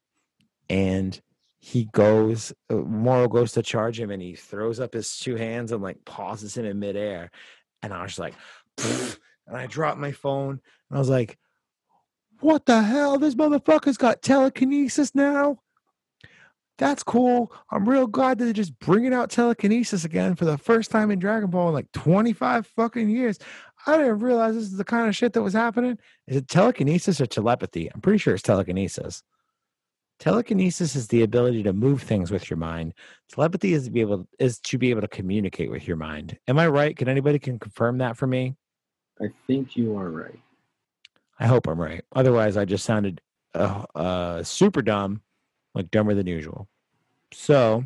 [0.69, 1.19] and
[1.59, 5.71] he goes uh, Moro goes to charge him and he throws up his two hands
[5.71, 7.31] and like pauses him in midair.
[7.81, 8.33] And I was like,
[8.77, 11.37] and I dropped my phone and I was like,
[12.39, 13.17] what the hell?
[13.17, 15.59] This motherfucker's got telekinesis now.
[16.77, 17.53] That's cool.
[17.71, 21.19] I'm real glad that they're just bringing out telekinesis again for the first time in
[21.19, 23.39] Dragon Ball in like 25 fucking years.
[23.87, 25.97] I didn't realize this is the kind of shit that was happening.
[26.27, 27.89] Is it telekinesis or telepathy?
[27.93, 29.23] I'm pretty sure it's telekinesis.
[30.19, 32.93] Telekinesis is the ability to move things with your mind.
[33.29, 36.37] Telepathy is to be able is to be able to communicate with your mind.
[36.47, 36.95] Am I right?
[36.95, 38.55] Can anybody can confirm that for me?
[39.21, 40.39] I think you are right.
[41.39, 42.03] I hope I'm right.
[42.15, 43.21] Otherwise, I just sounded
[43.53, 45.21] uh, uh, super dumb,
[45.75, 46.67] like dumber than usual.
[47.31, 47.85] So,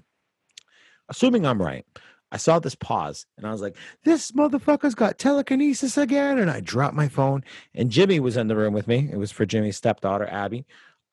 [1.09, 1.85] assuming I'm right,
[2.31, 6.37] I saw this pause and I was like, this motherfucker's got telekinesis again.
[6.37, 9.09] And I dropped my phone, and Jimmy was in the room with me.
[9.11, 10.65] It was for Jimmy's stepdaughter, Abby.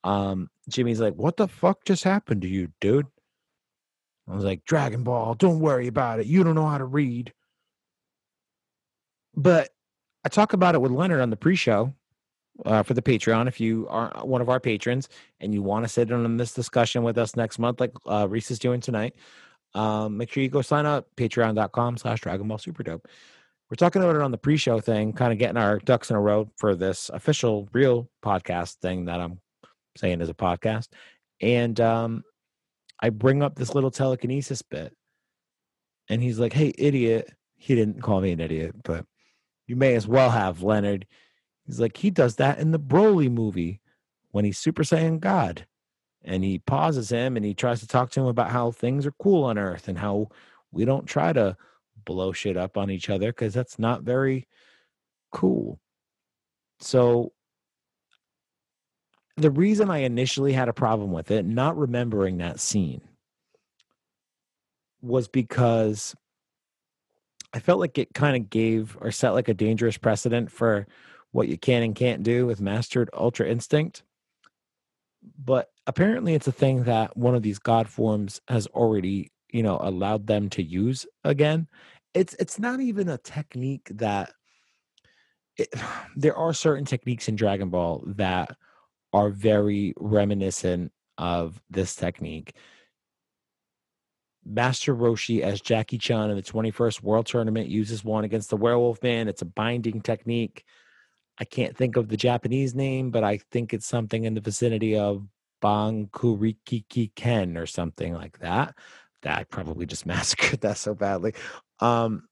[0.05, 3.07] Um, Jimmy's like, "What the fuck just happened to you, dude?"
[4.29, 6.27] I was like, "Dragon Ball, don't worry about it.
[6.27, 7.33] You don't know how to read."
[9.35, 9.71] But
[10.25, 11.95] I talk about it with Leonard on the pre-show
[12.65, 13.49] uh, for the Patreon.
[13.49, 15.09] If you are one of our patrons
[15.41, 18.27] and you want to sit in on this discussion with us next month, like uh,
[18.29, 19.15] Reece is doing tonight,
[19.75, 23.07] um, make sure you go sign up patreon.com slash Dragon Ball Super Dope.
[23.69, 26.21] We're talking about it on the pre-show thing, kind of getting our ducks in a
[26.21, 29.41] row for this official real podcast thing that I'm
[29.97, 30.89] saying is a podcast.
[31.41, 32.23] And um,
[33.01, 34.95] I bring up this little telekinesis bit.
[36.09, 37.31] And he's like, hey, idiot.
[37.57, 39.05] He didn't call me an idiot, but
[39.67, 41.07] you may as well have, Leonard.
[41.67, 43.81] He's like, he does that in the Broly movie
[44.31, 45.67] when he's Super Saiyan God.
[46.25, 49.15] And he pauses him and he tries to talk to him about how things are
[49.21, 50.29] cool on Earth and how
[50.73, 51.57] we don't try to
[52.05, 54.47] blow shit up on each other because that's not very
[55.31, 55.79] cool.
[56.81, 57.33] So
[59.37, 63.03] the reason I initially had a problem with it, not remembering that scene,
[65.03, 66.15] was because
[67.53, 70.87] I felt like it kind of gave or set like a dangerous precedent for
[71.37, 74.03] what you can and can't do with mastered ultra instinct.
[75.39, 79.79] But apparently, it's a thing that one of these god forms has already, you know,
[79.79, 81.69] allowed them to use again.
[82.15, 84.33] It's it's not even a technique that.
[85.59, 85.69] It,
[86.17, 88.57] there are certain techniques in Dragon Ball that
[89.13, 92.55] are very reminiscent of this technique.
[94.43, 99.03] Master Roshi as Jackie Chun in the 21st World Tournament uses one against the Werewolf
[99.03, 99.29] Man.
[99.29, 100.65] It's a binding technique.
[101.39, 104.97] I can't think of the Japanese name, but I think it's something in the vicinity
[104.97, 105.27] of
[105.63, 108.75] Bankuriki Ken or something like that.
[109.23, 111.35] That I probably just massacred that so badly.
[111.81, 112.29] Um,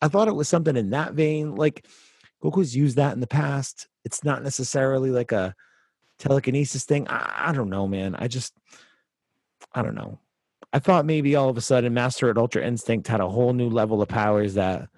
[0.00, 1.56] I thought it was something in that vein.
[1.56, 1.86] Like
[2.42, 5.54] Goku's used that in the past it's not necessarily like a
[6.18, 7.06] telekinesis thing.
[7.08, 8.14] I, I don't know, man.
[8.14, 8.54] I just,
[9.74, 10.18] I don't know.
[10.72, 13.68] I thought maybe all of a sudden Master at Ultra Instinct had a whole new
[13.68, 14.88] level of powers that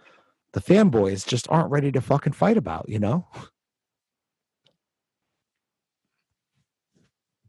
[0.53, 3.27] the fanboys just aren't ready to fucking fight about, you know?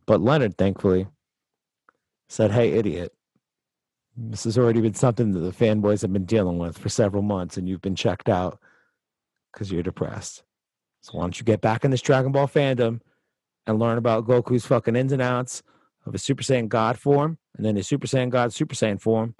[0.06, 1.08] But Leonard, thankfully,
[2.28, 3.14] said, Hey, idiot,
[4.18, 7.58] this has already been something that the fanboys have been dealing with for several months,
[7.58, 8.60] and you've been checked out
[9.52, 10.44] because you're depressed.
[11.02, 13.02] So why don't you get back in this Dragon Ball fandom
[13.66, 15.64] and learn about Goku's fucking ins and outs
[16.06, 19.36] of his Super Saiyan God form, and then his Super Saiyan God Super Saiyan form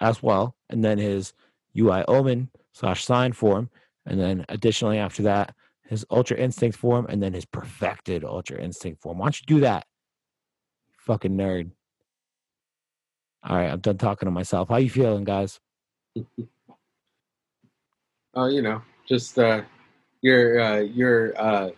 [0.00, 1.32] as well, and then his
[1.78, 3.70] UI Omen slash Sign form,
[4.04, 5.54] and then additionally after that,
[5.88, 9.18] his Ultra Instinct form, and then his perfected Ultra Instinct form.
[9.18, 9.86] Why don't you do that?
[10.98, 11.70] Fucking nerd.
[13.42, 14.68] All right, I'm done talking to myself.
[14.68, 15.58] How you feeling, guys?
[18.38, 19.62] Oh, you know, just uh,
[20.20, 21.70] your uh, your uh,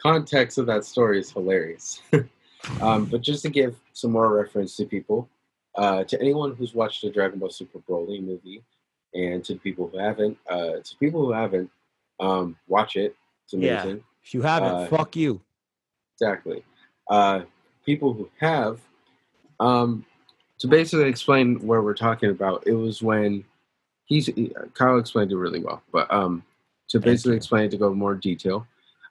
[0.00, 2.00] context of that story is hilarious.
[2.80, 5.28] um, but just to give some more reference to people,
[5.74, 8.62] uh, to anyone who's watched the Dragon Ball Super Broly movie,
[9.14, 11.70] and to the people who haven't, uh, to people who haven't,
[12.20, 13.16] um, watch it.
[13.44, 13.96] It's amazing.
[13.96, 14.02] Yeah.
[14.24, 15.40] If you haven't, Uh, fuck you.
[16.14, 16.64] Exactly.
[17.10, 17.42] Uh,
[17.84, 18.80] people who have,
[19.60, 20.04] um,
[20.58, 23.44] to basically explain where we're talking about, it was when
[24.04, 24.30] he's
[24.74, 26.44] Kyle explained it really well, but um,
[26.88, 28.66] to basically explain it to go more detail,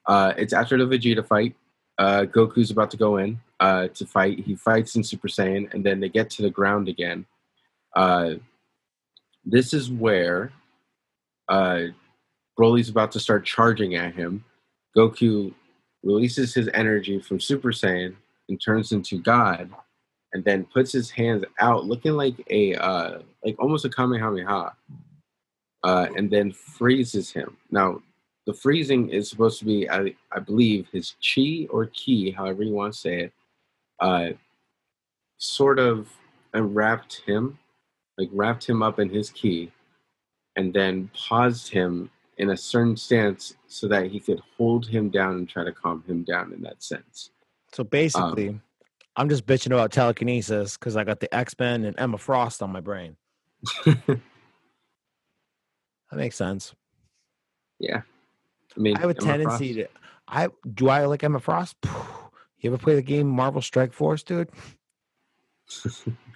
[0.07, 1.55] uh, it's after the Vegeta fight.
[1.97, 4.39] Uh, Goku's about to go in uh, to fight.
[4.39, 7.25] He fights in Super Saiyan, and then they get to the ground again.
[7.95, 8.35] Uh,
[9.45, 10.51] this is where
[11.49, 11.83] uh,
[12.59, 14.43] Broly's about to start charging at him.
[14.95, 15.53] Goku
[16.03, 18.15] releases his energy from Super Saiyan
[18.49, 19.69] and turns into God,
[20.33, 24.73] and then puts his hands out, looking like a uh, like almost a Kamehameha,
[25.83, 27.57] uh, and then freezes him.
[27.71, 28.01] Now,
[28.45, 32.73] the freezing is supposed to be, I, I believe, his chi or ki, however you
[32.73, 33.33] want to say it,
[33.99, 34.29] uh,
[35.37, 36.09] sort of
[36.53, 37.57] enwrapped him,
[38.17, 39.71] like wrapped him up in his ki
[40.55, 45.35] and then paused him in a certain stance so that he could hold him down
[45.35, 47.31] and try to calm him down in that sense.
[47.71, 48.61] So basically, um,
[49.15, 52.71] I'm just bitching about telekinesis because I got the X Men and Emma Frost on
[52.71, 53.15] my brain.
[56.11, 56.75] That makes sense.
[57.79, 58.01] yeah.
[58.75, 59.99] I mean, I have a Emma tendency Frost- to.
[60.27, 60.89] I do.
[60.89, 61.77] I like Emma Frost.
[62.59, 64.49] You ever play the game Marvel Strike Force, dude?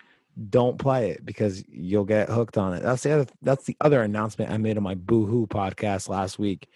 [0.50, 2.84] Don't play it because you'll get hooked on it.
[2.84, 3.28] That's the other.
[3.42, 6.68] That's the other announcement I made on my Boo Hoo podcast last week.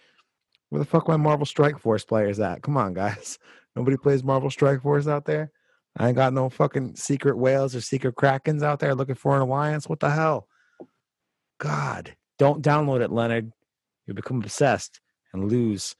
[0.69, 2.61] Where the fuck my Marvel Strike Force players at?
[2.61, 3.37] Come on, guys.
[3.75, 5.51] Nobody plays Marvel Strike Force out there.
[5.97, 9.41] I ain't got no fucking secret whales or secret krakens out there looking for an
[9.41, 9.89] alliance.
[9.89, 10.47] What the hell?
[11.59, 13.51] God, don't download it, Leonard.
[14.05, 15.01] You'll become obsessed
[15.33, 15.95] and lose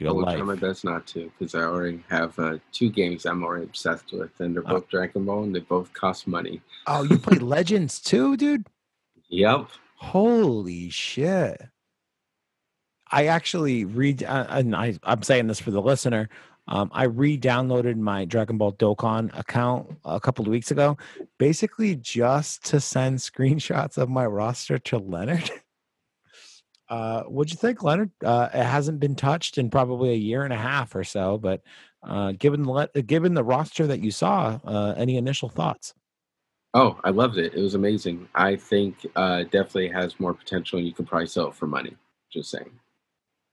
[0.00, 0.36] I your will life.
[0.36, 4.12] try my best not to, because I already have uh, two games I'm already obsessed
[4.12, 4.74] with, and they're Oh.
[4.80, 6.60] both Dragon Ball, and they both cost money.
[6.86, 8.66] Oh, you play Legends too, dude?
[9.28, 9.68] Yep.
[9.96, 11.62] Holy shit.
[13.10, 16.28] I actually read, uh, and I, I'm saying this for the listener.
[16.66, 20.96] Um, I re-downloaded my Dragon Ball Dokkan account a couple of weeks ago,
[21.38, 25.50] basically just to send screenshots of my roster to Leonard.
[26.88, 28.10] Uh, what'd you think, Leonard?
[28.22, 31.62] Uh, it hasn't been touched in probably a year and a half or so, but
[32.02, 35.94] uh, given the le- given the roster that you saw, uh, any initial thoughts?
[36.74, 37.54] Oh, I loved it.
[37.54, 38.28] It was amazing.
[38.34, 41.96] I think uh, definitely has more potential, and you could probably sell it for money.
[42.30, 42.70] Just saying.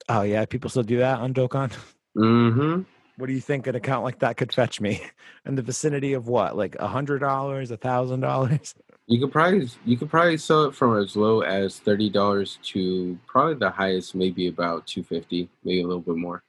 [0.10, 1.72] Oh yeah, people still do that on Dokkan.
[2.18, 2.82] Mm-hmm.
[3.16, 5.02] What do you think an account like that could fetch me
[5.46, 8.76] in the vicinity of what, like a hundred dollars, a thousand dollars?
[9.08, 13.18] You could probably you could probably sell it from as low as thirty dollars to
[13.28, 16.44] probably the highest, maybe about two fifty, maybe a little bit more.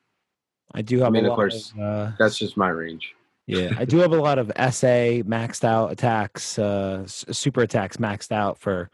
[0.75, 3.15] I do have I mean, a of lot course, of, uh, That's just my range.
[3.47, 8.33] yeah, I do have a lot of SA maxed out attacks, uh, super attacks maxed
[8.33, 8.91] out for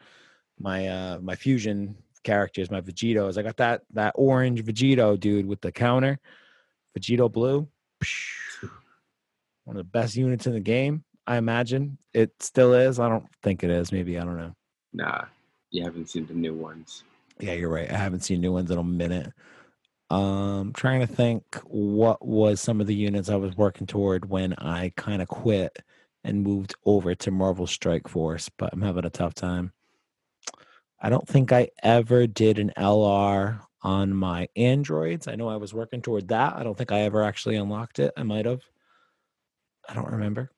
[0.59, 3.37] my uh my fusion characters, my Vegetos.
[3.38, 6.18] I got that that orange Vegeto dude with the counter,
[6.99, 7.68] Vegito blue,
[9.64, 11.05] one of the best units in the game.
[11.29, 12.99] I imagine it still is.
[12.99, 13.93] I don't think it is.
[13.93, 14.55] Maybe I don't know.
[14.95, 15.27] Nah,
[15.71, 17.05] you haven't seen the new ones.
[17.38, 17.93] Yeah, you're right.
[17.93, 19.31] I haven't seen new ones in a minute.
[20.09, 24.55] Um, trying to think what was some of the units I was working toward when
[24.55, 25.77] I kind of quit
[26.25, 29.73] and moved over to Marvel Strike Force, but I'm having a tough time.
[30.99, 35.29] I don't think I ever did an LR on my androids.
[35.29, 36.57] I know I was working toward that.
[36.57, 38.14] I don't think I ever actually unlocked it.
[38.17, 38.62] I might have.
[39.87, 40.51] I don't remember.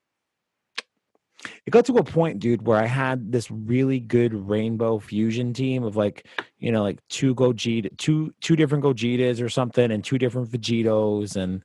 [1.66, 5.84] It got to a point, dude, where I had this really good rainbow fusion team
[5.84, 6.26] of like,
[6.58, 11.36] you know, like two Gogeta, two two different Gogetas or something, and two different Vegetos
[11.36, 11.64] and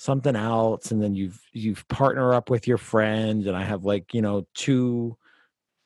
[0.00, 4.14] something else, and then you've you've partner up with your friend, and I have like
[4.14, 5.16] you know two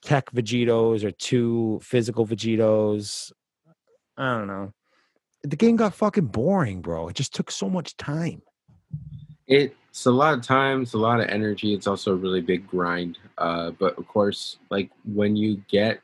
[0.02, 3.32] tech Vegetos or two physical Vegetos.
[4.16, 4.72] I don't know.
[5.42, 7.08] The game got fucking boring, bro.
[7.08, 8.42] It just took so much time.
[9.94, 11.72] It's a lot of times, it's a lot of energy.
[11.72, 13.16] It's also a really big grind.
[13.38, 16.00] Uh, but of course, like when you get,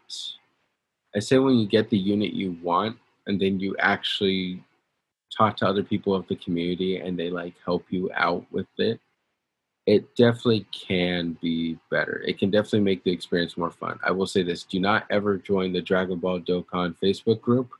[1.16, 4.62] I say when you get the unit you want, and then you actually
[5.36, 9.00] talk to other people of the community and they like help you out with it,
[9.86, 12.22] it definitely can be better.
[12.24, 13.98] It can definitely make the experience more fun.
[14.04, 17.70] I will say this do not ever join the Dragon Ball Dokkan Facebook group.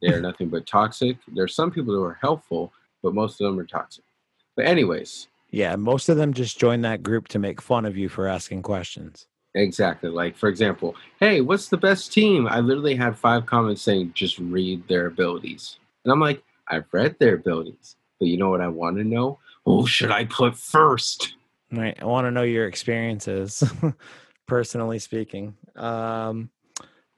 [0.00, 1.16] They are nothing but toxic.
[1.26, 4.04] There are some people who are helpful, but most of them are toxic.
[4.54, 8.08] But anyways, Yeah, most of them just join that group to make fun of you
[8.08, 9.26] for asking questions.
[9.54, 10.10] Exactly.
[10.10, 12.46] Like, for example, hey, what's the best team?
[12.46, 15.78] I literally had five comments saying just read their abilities.
[16.04, 17.96] And I'm like, I've read their abilities.
[18.18, 19.38] But you know what I want to know?
[19.64, 21.34] Who should I put first?
[21.72, 21.96] Right.
[22.00, 23.62] I want to know your experiences,
[24.46, 25.54] personally speaking.
[25.76, 26.50] Um,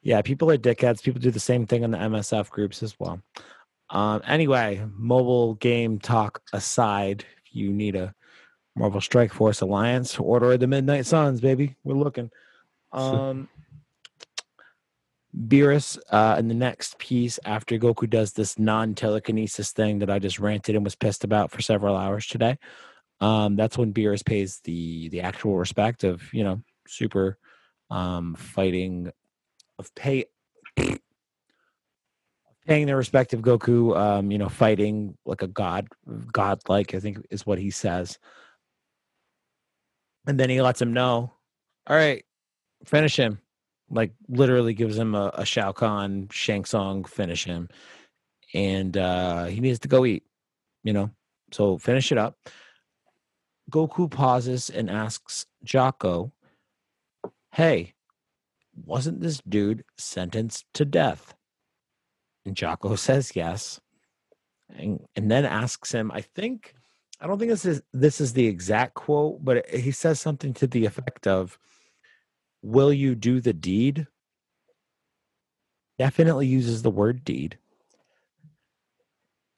[0.03, 1.03] yeah, people are dickheads.
[1.03, 3.21] People do the same thing in the MSF groups as well.
[3.91, 8.15] Um, anyway, mobile game talk aside, if you need a
[8.77, 11.77] Marvel Strike Force Alliance, Order of the Midnight Suns, baby.
[11.85, 12.31] We're looking.
[12.93, 13.49] Um,
[15.37, 20.19] Beerus, uh, in the next piece, after Goku does this non telekinesis thing that I
[20.19, 22.59] just ranted and was pissed about for several hours today,
[23.21, 27.39] um, that's when Beerus pays the the actual respect of you know super
[27.91, 29.13] um, fighting
[29.79, 30.27] of pay
[32.67, 35.89] paying their respect of Goku, um, you know, fighting like a god,
[36.33, 38.19] godlike, I think is what he says.
[40.27, 41.33] And then he lets him know,
[41.87, 42.25] all right,
[42.85, 43.39] finish him.
[43.91, 47.69] Like literally gives him a, a Shao Kahn Shang Tsung finish him.
[48.55, 50.25] And uh he needs to go eat,
[50.85, 51.11] you know.
[51.53, 52.37] So finish it up.
[53.71, 56.33] Goku pauses and asks Jaco,
[57.53, 57.95] Hey,
[58.85, 61.35] wasn't this dude sentenced to death?
[62.45, 63.81] And Jaco says yes.
[64.77, 66.75] And, and then asks him, I think,
[67.21, 70.67] I don't think this is this is the exact quote, but he says something to
[70.67, 71.59] the effect of,
[72.63, 74.07] Will you do the deed?
[75.99, 77.59] Definitely uses the word deed.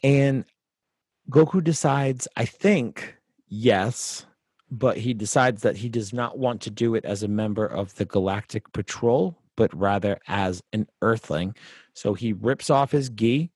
[0.03, 0.45] And
[1.31, 4.27] Goku decides, I think, yes,
[4.71, 7.95] but he decides that he does not want to do it as a member of
[7.95, 11.55] the Galactic Patrol, but rather as an Earthling.
[11.95, 13.53] So he rips off his gi,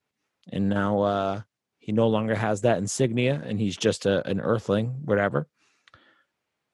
[0.53, 1.41] and now uh,
[1.87, 5.47] he no longer has that insignia, and he's just a, an Earthling, whatever.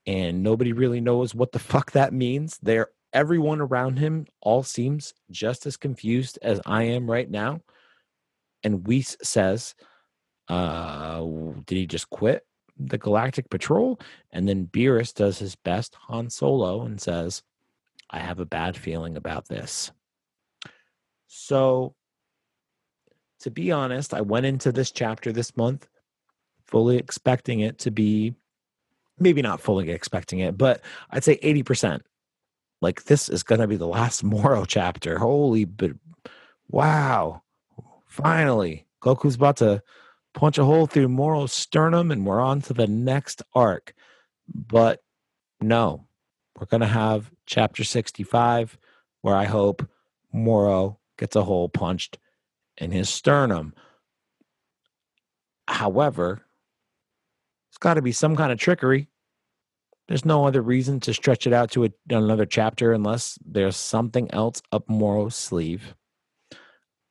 [0.07, 2.59] And nobody really knows what the fuck that means.
[2.63, 7.61] There, everyone around him all seems just as confused as I am right now.
[8.65, 9.75] And Whis says,
[10.49, 11.23] uh,
[11.67, 12.47] "Did he just quit
[12.79, 14.01] the Galactic Patrol?"
[14.31, 17.43] And then Beerus does his best Han Solo and says,
[18.09, 19.93] I have a bad feeling about this.
[21.27, 21.97] So,
[23.43, 25.89] to be honest, I went into this chapter this month
[26.67, 28.35] fully expecting it to be
[29.19, 30.81] maybe not fully expecting it, but
[31.11, 32.01] I'd say 80%.
[32.81, 35.19] Like, this is going to be the last Moro chapter.
[35.19, 35.93] Holy, but
[36.69, 37.43] wow.
[38.07, 39.83] Finally, Goku's about to
[40.35, 43.95] punch a hole through Moro's sternum, and we're on to the next arc.
[44.53, 45.03] But
[45.61, 46.07] no,
[46.59, 48.79] we're going to have chapter 65,
[49.21, 49.89] where I hope
[50.33, 52.19] Moro gets a hole punched
[52.79, 53.75] in his sternum.
[55.69, 56.43] However,
[57.71, 59.09] it's got to be some kind of trickery.
[60.09, 64.31] There's no other reason to stretch it out to a, another chapter unless there's something
[64.33, 65.95] else up Moro's sleeve.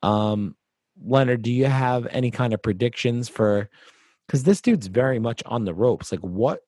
[0.04, 0.56] Um,
[1.04, 3.70] Leonard, do you have any kind of predictions for?
[4.28, 6.12] Because this dude's very much on the ropes.
[6.12, 6.62] Like, what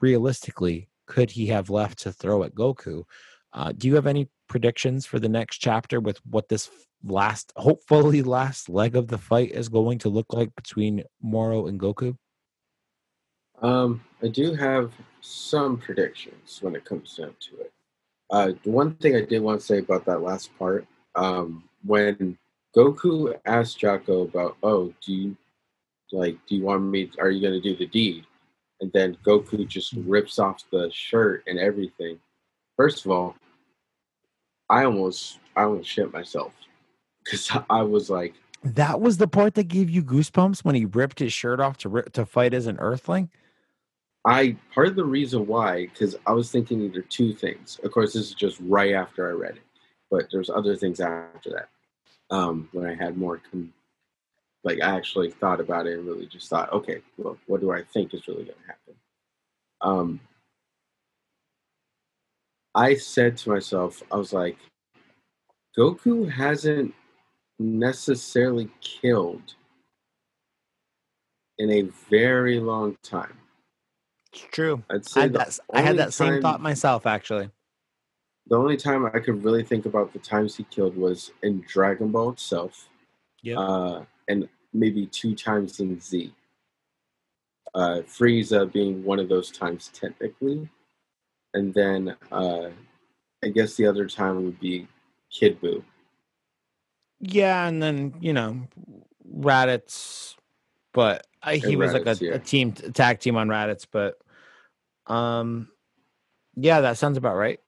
[0.00, 3.04] realistically could he have left to throw at Goku?
[3.56, 6.70] Uh, do you have any predictions for the next chapter with what this
[7.02, 11.80] last, hopefully last leg of the fight is going to look like between Moro and
[11.80, 12.14] Goku?
[13.62, 14.92] Um, I do have
[15.22, 17.72] some predictions when it comes down to it.
[18.28, 22.36] Uh, the one thing I did want to say about that last part, um, when
[22.76, 25.36] Goku asked Jaco about, "Oh, do you
[26.12, 26.36] like?
[26.46, 27.10] Do you want me?
[27.18, 28.26] Are you to do the deed?"
[28.80, 32.20] And then Goku just rips off the shirt and everything.
[32.76, 33.36] First of all,
[34.68, 36.52] I almost, I almost shit myself
[37.24, 41.18] because I was like, That was the part that gave you goosebumps when he ripped
[41.18, 43.30] his shirt off to rip, to fight as an Earthling.
[44.26, 47.78] I part of the reason why because I was thinking either two things.
[47.84, 49.62] Of course, this is just right after I read it,
[50.10, 51.68] but there's other things after that.
[52.28, 53.72] Um, when I had more, com-
[54.64, 57.84] like I actually thought about it and really just thought, okay, well, what do I
[57.84, 58.94] think is really going to happen?
[59.80, 60.20] Um,
[62.76, 64.56] I said to myself, I was like,
[65.76, 66.94] Goku hasn't
[67.58, 69.54] necessarily killed
[71.58, 73.38] in a very long time.
[74.32, 74.82] It's true.
[74.90, 77.50] I'd I had that, I had that same time- thought myself, actually.
[78.48, 82.12] The only time I could really think about the times he killed was in Dragon
[82.12, 82.88] Ball itself,
[83.42, 83.58] Yep.
[83.58, 86.32] uh, and maybe two times in Z.
[87.74, 90.68] Uh, Frieza being one of those times technically,
[91.56, 92.68] and then uh,
[93.42, 94.86] I guess the other time would be
[95.30, 95.82] Kid Buu.
[97.20, 98.60] Yeah, and then you know,
[99.34, 100.34] Raditz,
[100.92, 102.34] but uh, he And was like a, yeah.
[102.34, 104.18] a team a tag team on Raditz, but
[105.06, 105.68] um,
[106.56, 107.58] yeah, that sounds about right.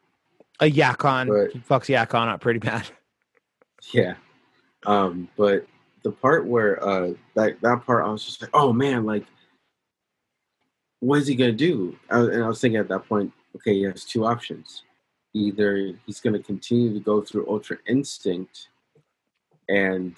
[0.60, 2.86] A Yakon But- fucks Yakon up pretty bad.
[3.94, 4.16] Yeah.
[4.84, 5.64] Um, but
[6.02, 9.24] the part where uh that that part I was just like, oh man, like
[11.00, 11.96] what is he gonna do?
[12.10, 14.84] I, and I was thinking at that point, okay, he has two options.
[15.34, 18.68] Either he's gonna continue to go through Ultra Instinct,
[19.68, 20.14] and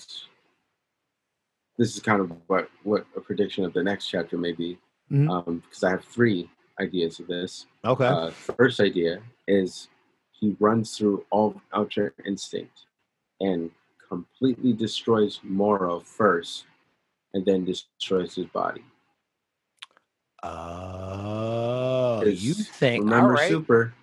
[1.78, 4.78] this is kind of what what a prediction of the next chapter may be,
[5.10, 5.28] Mhm.
[5.30, 7.66] um, because I have three ideas of this.
[7.84, 8.06] Okay.
[8.06, 9.88] Uh, first idea is
[10.32, 12.86] he runs through all Ultra Instinct
[13.40, 13.70] and
[14.08, 16.66] completely destroys Moro first,
[17.34, 18.84] and then destroys his body.
[22.22, 23.04] Oh, you think?
[23.04, 23.48] Remember right.
[23.48, 23.94] Super?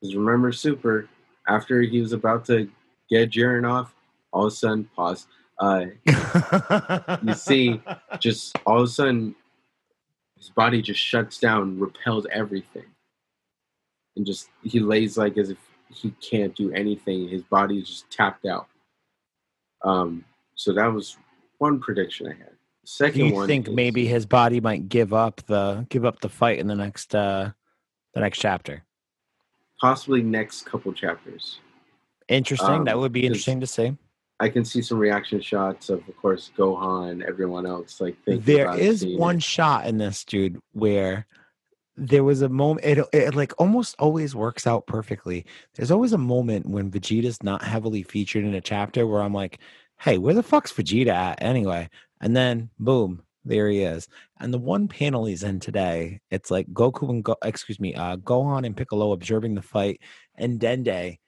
[0.00, 1.08] Because remember Super?
[1.48, 2.68] After he was about to
[3.10, 3.94] get Jiren off,
[4.32, 5.26] all of a sudden, pause.
[5.58, 5.86] Uh,
[7.22, 7.80] You see-
[8.20, 9.34] just all of a sudden,
[10.38, 12.86] his body just shuts down, repels everything,
[14.16, 17.28] and just he lays like as if he can't do anything.
[17.28, 18.66] His body is just tapped out.
[19.84, 20.24] Um,
[20.56, 21.16] so that was
[21.58, 22.52] one prediction I had.
[22.84, 26.28] Second you one, think is- maybe his body might give up the give up the
[26.28, 27.50] fight in the next uh
[28.14, 28.84] the next chapter?
[29.80, 31.58] possibly next couple chapters.
[32.28, 32.84] Interesting.
[32.84, 33.96] that Um, would be interesting to see.
[34.38, 38.00] I can see some reaction shots of, of course, Gohan, everyone else.
[38.00, 39.42] Like There is one it.
[39.42, 41.26] shot in this dude where
[41.96, 46.18] there was a moment it, it like almost always works out perfectly there's always a
[46.18, 49.58] moment when vegeta's not heavily featured in a chapter where i'm like
[50.00, 51.86] hey where the fuck's vegeta at anyway
[52.22, 54.08] and then boom there he is
[54.40, 58.16] and the one panel he's in today it's like goku and Go, excuse me uh
[58.16, 60.00] gohan and piccolo observing the fight
[60.36, 61.18] and dende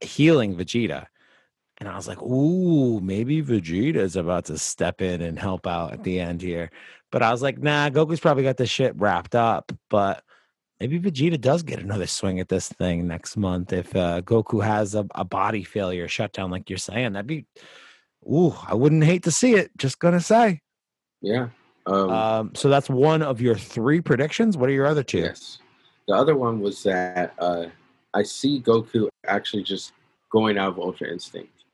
[0.00, 1.06] healing vegeta
[1.78, 5.92] and i was like ooh maybe vegeta is about to step in and help out
[5.92, 6.70] at the end here
[7.12, 9.72] but I was like, nah, Goku's probably got this shit wrapped up.
[9.88, 10.22] But
[10.80, 14.94] maybe Vegeta does get another swing at this thing next month if uh, Goku has
[14.94, 17.12] a, a body failure shutdown, like you're saying.
[17.12, 17.46] That'd be,
[18.30, 19.70] ooh, I wouldn't hate to see it.
[19.78, 20.60] Just gonna say.
[21.22, 21.48] Yeah.
[21.86, 24.56] Um, Um, so that's one of your three predictions.
[24.56, 25.18] What are your other two?
[25.18, 25.58] Yes.
[26.08, 27.66] The other one was that uh,
[28.14, 29.92] I see Goku actually just
[30.30, 31.64] going out of Ultra Instinct,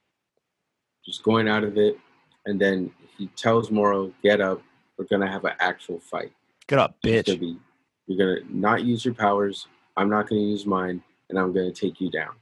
[1.04, 1.98] just going out of it,
[2.46, 4.62] and then he tells Moro, "Get up.
[4.96, 6.32] We're gonna have an actual fight.
[6.66, 7.40] Get up, It's gonna bitch.
[7.40, 7.58] be,
[8.06, 9.66] you're gonna not use your powers.
[9.96, 12.34] I'm not gonna use mine, and I'm gonna take you down."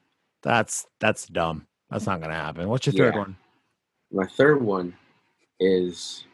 [0.42, 1.66] That's that's dumb.
[1.90, 2.68] That's not gonna happen.
[2.68, 3.20] What's your third Yeah.
[3.20, 3.36] one?
[4.12, 4.94] My third one
[5.58, 6.24] is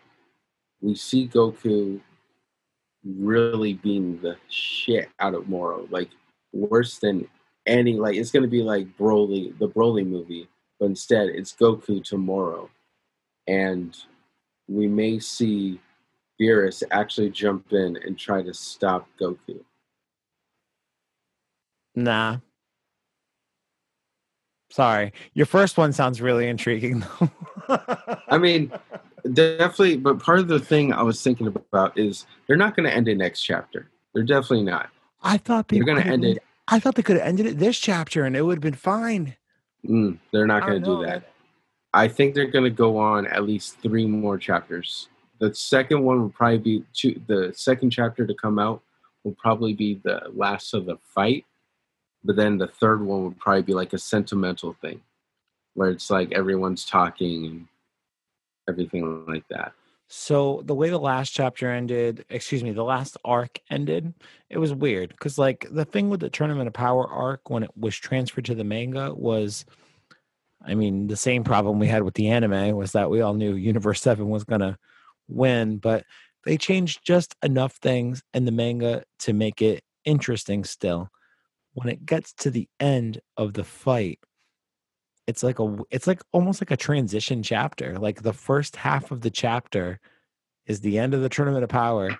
[0.80, 2.00] we see Goku
[3.04, 6.10] really being the shit out of Moro, like
[6.52, 7.28] worse than
[7.66, 7.94] any.
[7.94, 10.48] Like it's gonna be like Broly, the Broly movie,
[10.78, 12.70] but instead it's Goku to Moro,
[13.46, 13.96] and
[14.68, 15.80] we may see
[16.40, 19.60] Beerus actually jump in and try to stop Goku.
[21.94, 22.38] Nah.
[24.70, 25.12] Sorry.
[25.34, 27.04] Your first one sounds really intriguing.
[28.28, 28.72] I mean,
[29.32, 32.94] definitely, but part of the thing I was thinking about is they're not going to
[32.94, 33.88] end it next chapter.
[34.14, 34.90] They're definitely not.
[35.22, 36.42] I thought they They're going to end it.
[36.68, 39.36] I thought they could have ended it this chapter and it would have been fine.
[39.86, 41.30] Mm, they're not going to do that.
[41.94, 45.08] I think they're going to go on at least three more chapters.
[45.38, 48.82] The second one will probably be two, the second chapter to come out
[49.22, 51.44] will probably be the last of the fight,
[52.26, 55.00] but then the third one would probably be like a sentimental thing,
[55.74, 57.68] where it's like everyone's talking and
[58.68, 59.72] everything like that.
[60.08, 64.14] So the way the last chapter ended, excuse me, the last arc ended,
[64.50, 67.70] it was weird because like the thing with the Tournament of Power arc when it
[67.76, 69.64] was transferred to the manga was,
[70.64, 73.54] I mean, the same problem we had with the anime was that we all knew
[73.54, 74.78] Universe Seven was gonna
[75.28, 76.04] win, but
[76.44, 81.10] they changed just enough things in the manga to make it interesting still.
[81.76, 84.18] When it gets to the end of the fight,
[85.26, 89.22] it's like a it's like almost like a transition chapter like the first half of
[89.22, 89.98] the chapter
[90.66, 92.16] is the end of the tournament of power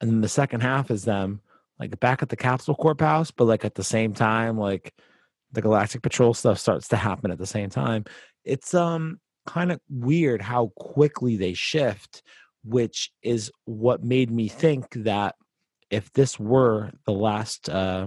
[0.00, 1.40] and then the second half is them
[1.78, 4.92] like back at the capsule corp house but like at the same time like
[5.54, 8.04] the galactic patrol stuff starts to happen at the same time.
[8.44, 12.22] It's um kind of weird how quickly they shift
[12.64, 15.34] which is what made me think that
[15.90, 18.06] if this were the last uh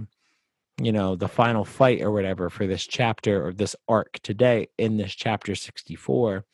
[0.81, 4.97] you know the final fight or whatever for this chapter or this arc today in
[4.97, 6.45] this chapter 64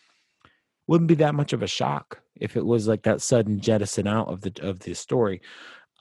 [0.87, 4.27] wouldn't be that much of a shock if it was like that sudden jettison out
[4.27, 5.41] of the of the story.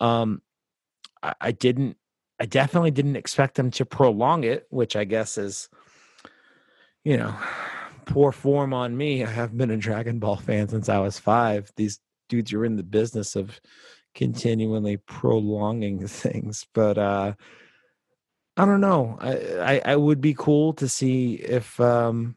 [0.01, 0.41] Um
[1.23, 1.97] I, I didn't
[2.41, 5.69] i definitely didn't expect them to prolong it which i guess is
[7.05, 7.35] you know
[8.05, 9.23] poor form on me.
[9.25, 11.71] I have been a dragon ball fan since i was five.
[11.77, 13.61] These dudes are in the business of
[14.15, 17.33] continually prolonging things but uh
[18.63, 19.19] I don't know.
[19.21, 19.33] I,
[19.77, 22.37] I I would be cool to see if um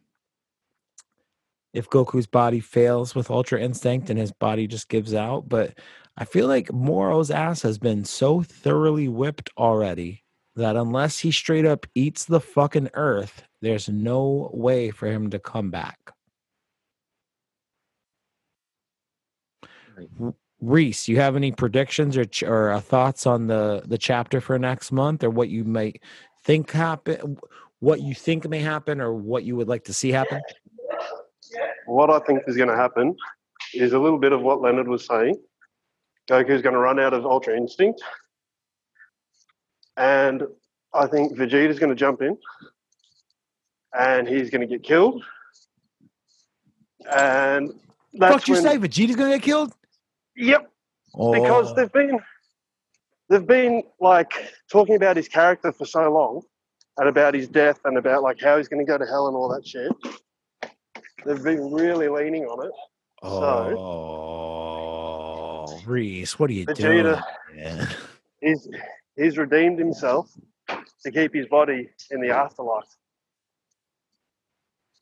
[1.71, 5.77] if Goku's body fails with Ultra Instinct and his body just gives out, but
[6.17, 10.23] I feel like Moro's ass has been so thoroughly whipped already
[10.55, 15.37] that unless he straight up eats the fucking earth, there's no way for him to
[15.37, 15.99] come back.
[20.65, 24.91] Reece, you have any predictions or or uh, thoughts on the the chapter for next
[24.91, 26.01] month, or what you might
[26.43, 27.37] think happen,
[27.79, 30.41] what you think may happen, or what you would like to see happen?
[31.85, 33.15] What I think is going to happen
[33.73, 35.35] is a little bit of what Leonard was saying.
[36.27, 38.01] Goku's going to run out of Ultra Instinct,
[39.97, 40.43] and
[40.93, 42.37] I think Vegeta's going to jump in,
[43.97, 45.23] and he's going to get killed,
[47.15, 47.71] and
[48.13, 49.73] that's Fuck you when, say Vegeta's gonna get killed?
[50.35, 50.69] Yep,
[51.31, 51.73] because Oh.
[51.75, 52.19] they've been
[53.29, 54.31] they've been like
[54.71, 56.41] talking about his character for so long
[56.97, 59.35] and about his death and about like how he's going to go to hell and
[59.35, 59.91] all that shit
[61.25, 62.71] they've been really leaning on it
[63.23, 63.75] so
[65.67, 67.21] Oh, Reece, what are you Vegeta.
[67.53, 67.87] doing?
[68.41, 68.67] he's
[69.15, 70.31] he's redeemed himself
[70.69, 72.85] to keep his body in the afterlife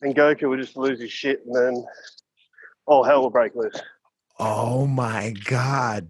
[0.01, 1.85] and goku will just lose his shit and then
[2.85, 3.81] all hell will break loose
[4.39, 6.09] Oh my god.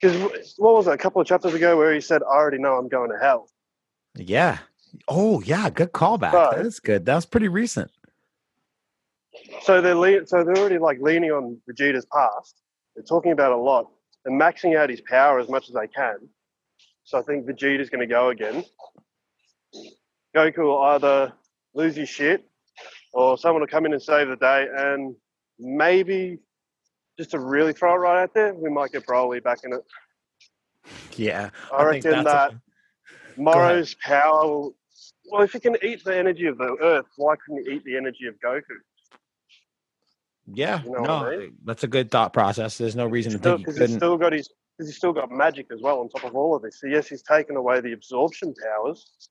[0.00, 0.16] because
[0.58, 2.88] what was it a couple of chapters ago where he said i already know i'm
[2.88, 3.48] going to hell
[4.16, 4.58] Yeah.
[5.08, 6.32] Oh yeah, good callback.
[6.34, 6.62] Right.
[6.62, 7.06] That's good.
[7.06, 7.90] That was pretty recent.
[9.62, 12.60] So they're le- so they're already like leaning on Vegeta's past.
[12.94, 13.90] They're talking about a lot.
[14.24, 16.16] They're maxing out his power as much as they can.
[17.04, 18.64] So I think Vegeta's going to go again.
[20.36, 21.32] Goku will either
[21.74, 22.44] lose his shit,
[23.14, 24.66] or someone will come in and save the day.
[24.76, 25.16] And
[25.62, 26.38] maybe,
[27.18, 29.82] just to really throw it right out there, we might get Broly back in it.
[31.16, 31.50] Yeah.
[31.72, 32.60] I, think reckon that a-
[33.40, 34.46] Moro's power.
[34.46, 34.76] Will,
[35.30, 37.96] well, if he can eat the energy of the Earth, why couldn't he eat the
[37.96, 38.60] energy of Goku?
[40.52, 41.52] yeah, You know no, I mean?
[41.64, 42.76] that's a good thought process.
[42.76, 45.12] There's no reason to Still, think you because he's still got his, because he's still
[45.12, 46.80] got magic as well on top of all of this.
[46.80, 49.28] So yes, he's taken away the absorption powers,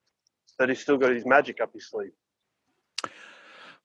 [0.57, 2.11] but he's still got his magic up his sleeve.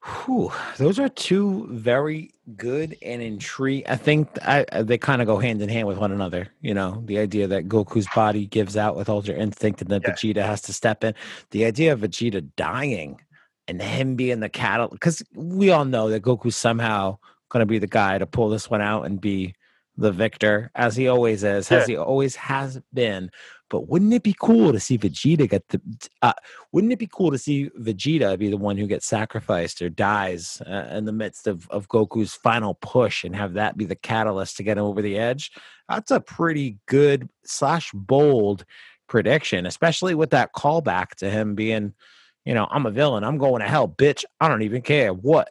[0.07, 3.87] Whew, those are two very good and intriguing.
[3.89, 6.49] I think I, I- they kind of go hand in hand with one another.
[6.61, 10.13] You know, the idea that Goku's body gives out with Ultra Instinct and then Yeah.
[10.13, 11.15] Vegeta has to step in.
[11.51, 13.21] The idea of Vegeta dying
[13.67, 17.81] and him being the cattle, because we all know that Goku's somehow going to be
[17.81, 19.55] the guy to pull this one out and be
[19.97, 23.31] the victor, as he always is, as he always has been.
[23.69, 25.81] But wouldn't it be cool to see Vegeta get the?
[26.23, 26.33] Uh,
[26.73, 30.63] wouldn't it be cool to see Vegeta be the one who gets sacrificed or dies
[30.67, 34.57] uh, in the midst of, of Goku's final push and have that be the catalyst
[34.59, 35.51] to get him over the edge?
[35.89, 38.65] That's a pretty good slash bold
[39.09, 41.93] prediction, especially with that callback to him being,
[42.45, 43.25] you know, I'm a villain.
[43.25, 44.25] I'm going to hell, bitch.
[44.41, 45.51] I don't even care what.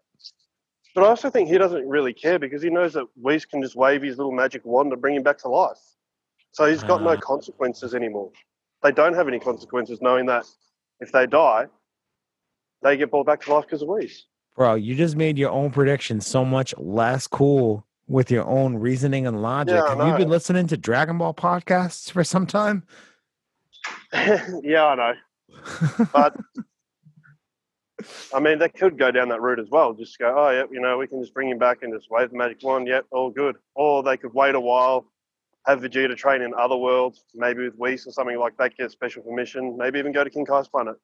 [0.94, 3.76] But I also think he doesn't really care because he knows that Whis can just
[3.76, 5.95] wave his little magic wand and bring him back to life.
[6.56, 7.16] So he's got Ah.
[7.16, 8.32] no consequences anymore.
[8.82, 10.46] They don't have any consequences knowing that
[11.02, 11.66] if they die,
[12.82, 14.28] they get brought back to life because of Whis.
[14.56, 19.28] Bro, you just made your own prediction so much less cool with your own reasoning
[19.28, 19.76] and logic.
[19.76, 22.84] Yeah, Have you been listening to Dragon Ball podcasts for some time?
[24.14, 25.14] yeah, I know.
[26.14, 26.38] But
[28.34, 29.94] I mean, they could go down that route as well.
[29.94, 32.30] Just go, oh, yeah, you know, we can just bring him back and just wave
[32.32, 32.88] the magic wand.
[32.88, 33.58] Yep, all good.
[33.74, 35.06] Or they could wait a while,
[35.66, 39.24] have Vegeta train in other worlds, maybe with Whis or something like that, get special
[39.24, 40.96] permission, maybe even go to King Kai's planet.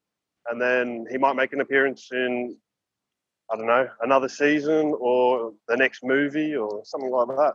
[0.49, 2.55] And then he might make an appearance in,
[3.51, 7.53] I don't know, another season or the next movie or something like that.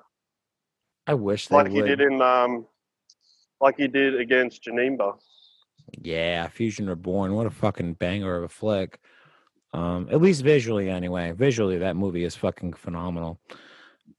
[1.07, 2.67] I wish they Like he did in, um,
[3.61, 5.17] like he did against Janemba.
[6.03, 7.35] Yeah, Fusion Reborn.
[7.35, 8.99] What a fucking banger of a flick.
[9.73, 11.33] Um, at least visually, anyway.
[11.33, 13.41] Visually, that movie is fucking phenomenal.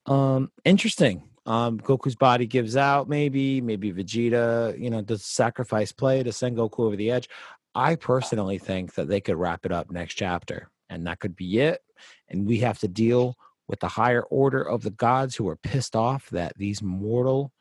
[0.06, 1.24] Um, interesting.
[1.48, 6.58] Um, Goku's body gives out, maybe, maybe Vegeta, you know, does sacrifice play to send
[6.58, 7.30] Goku over the edge.
[7.74, 11.60] I personally think that they could wrap it up next chapter, and that could be
[11.60, 11.82] it.
[12.28, 13.38] And we have to deal
[13.68, 17.54] with the higher order of the gods who are pissed off that these mortal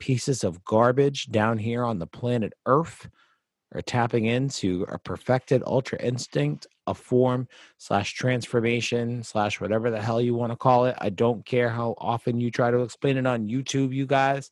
[0.00, 3.08] pieces of garbage down here on the planet Earth
[3.72, 10.20] are tapping into a perfected ultra instinct, a form slash transformation slash whatever the hell
[10.20, 10.96] you want to call it.
[10.98, 14.50] I don't care how often you try to explain it on YouTube, you guys.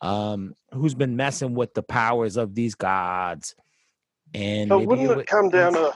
[0.00, 3.54] Um, who's been messing with the powers of these gods?
[4.32, 5.92] And maybe wouldn't it would- come down to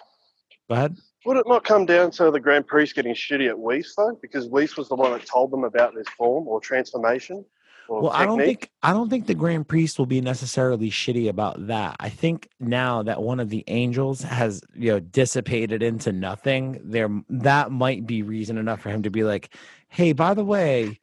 [0.68, 0.96] Go ahead.
[1.26, 4.16] Would it not come down to the Grand Priest getting shitty at Whis though?
[4.22, 7.44] Because Whis was the one that told them about this form or transformation.
[7.90, 11.28] Or Well, I don't think I don't think the Grand Priest will be necessarily shitty
[11.28, 11.96] about that.
[11.98, 17.10] I think now that one of the angels has you know dissipated into nothing, there
[17.28, 19.54] that might be reason enough for him to be like,
[19.88, 21.00] "Hey, by the way,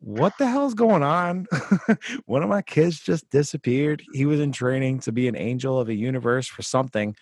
[0.00, 1.46] what the hell's going on?
[2.24, 4.02] one of my kids just disappeared.
[4.14, 7.14] He was in training to be an angel of a universe for something,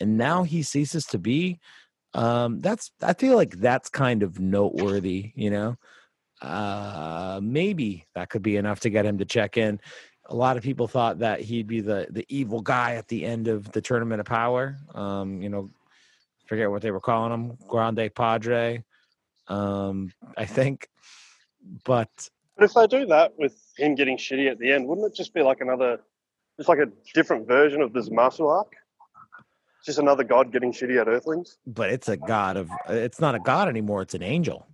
[0.00, 1.60] and now he ceases to be."
[2.14, 5.76] Um, that's I feel like that's kind of noteworthy, you know
[6.42, 9.80] uh maybe that could be enough to get him to check in
[10.28, 13.48] a lot of people thought that he'd be the the evil guy at the end
[13.48, 15.70] of the tournament of power um you know
[16.46, 18.82] forget what they were calling him grande padre
[19.48, 20.88] um i think
[21.84, 22.10] but
[22.56, 25.34] But if they do that with him getting shitty at the end, wouldn't it just
[25.34, 25.98] be like another,
[26.56, 28.72] just like a different version of the Zamasu arc?
[29.84, 31.58] Just another god getting shitty at Earthlings.
[31.66, 34.66] but it's a god of it's not a god anymore it's an angel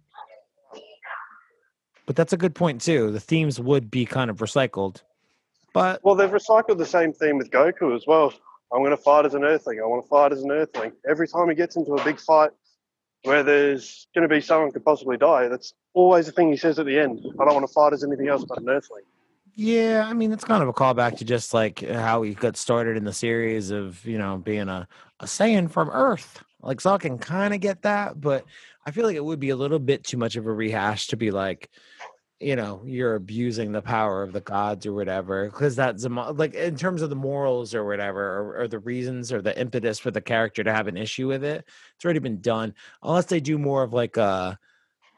[2.12, 5.02] but that's a good point too the themes would be kind of recycled
[5.72, 8.32] but Well, they've recycled the same theme with Goku as well.
[8.72, 9.80] I'm going to fight as an Earthling.
[9.80, 10.92] I want to fight as an Earthling.
[11.08, 12.50] Every time he gets into a big fight
[13.24, 16.78] where there's going to be someone could possibly die, that's always the thing he says
[16.78, 17.20] at the end.
[17.38, 19.04] I don't want to fight as anything else but an Earthling.
[19.54, 22.96] Yeah, I mean it's kind of a callback to just like how he got started
[22.96, 24.88] in the series of you know being a
[25.20, 26.42] a Saiyan from Earth.
[26.62, 28.44] Like so I can kind of get that, but
[28.86, 31.16] I feel like it would be a little bit too much of a rehash to
[31.16, 31.70] be like,
[32.40, 35.46] you know, you're abusing the power of the gods or whatever.
[35.46, 39.40] Because that's like in terms of the morals or whatever, or, or the reasons or
[39.40, 42.74] the impetus for the character to have an issue with it, it's already been done.
[43.02, 44.58] Unless they do more of like a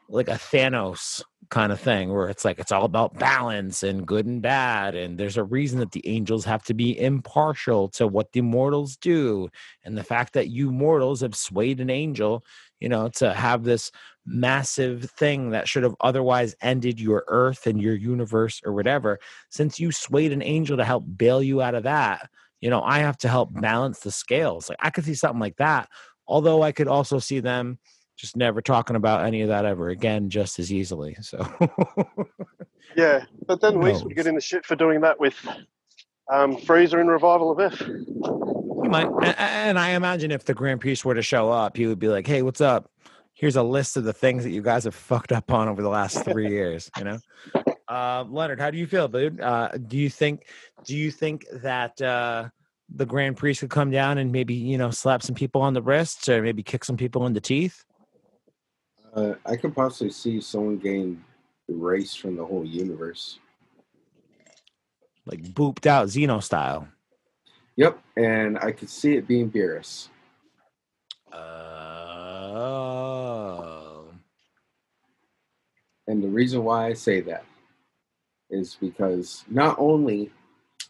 [0.07, 4.25] like a Thanos kind of thing where it's like it's all about balance and good
[4.25, 8.31] and bad and there's a reason that the angels have to be impartial to what
[8.31, 9.49] the mortals do
[9.83, 12.43] and the fact that you mortals have swayed an angel
[12.79, 13.91] you know to have this
[14.25, 19.19] massive thing that should have otherwise ended your earth and your universe or whatever
[19.49, 22.29] since you swayed an angel to help bail you out of that
[22.59, 25.57] you know i have to help balance the scales like i could see something like
[25.57, 25.87] that
[26.27, 27.77] although i could also see them
[28.15, 31.45] just never talking about any of that ever again just as easily so
[32.95, 35.35] Yeah, but then Whis would get in the shit for doing that with
[36.31, 37.79] um, Freezer in Revival of F.
[37.79, 39.07] He might,
[39.37, 42.25] and I imagine if the Grand Priest were to show up, he would be like,
[42.25, 42.89] "Hey, what's up?
[43.33, 45.89] Here's a list of the things that you guys have fucked up on over the
[45.89, 47.19] last three years." You know,
[47.89, 49.41] uh, Leonard, how do you feel, dude?
[49.41, 50.45] Uh, do you think,
[50.85, 52.49] do you think that uh,
[52.93, 55.81] the Grand Priest could come down and maybe you know slap some people on the
[55.81, 57.83] wrists or maybe kick some people in the teeth?
[59.15, 61.23] Uh, I could possibly see someone getting
[61.69, 63.39] erased from the whole universe.
[65.25, 66.89] Like booped out Zeno style.
[67.77, 70.09] Yep, and I could see it being Beerus.
[71.33, 72.25] Oh.
[76.07, 77.43] And the reason why I say that
[78.49, 80.29] is because not only,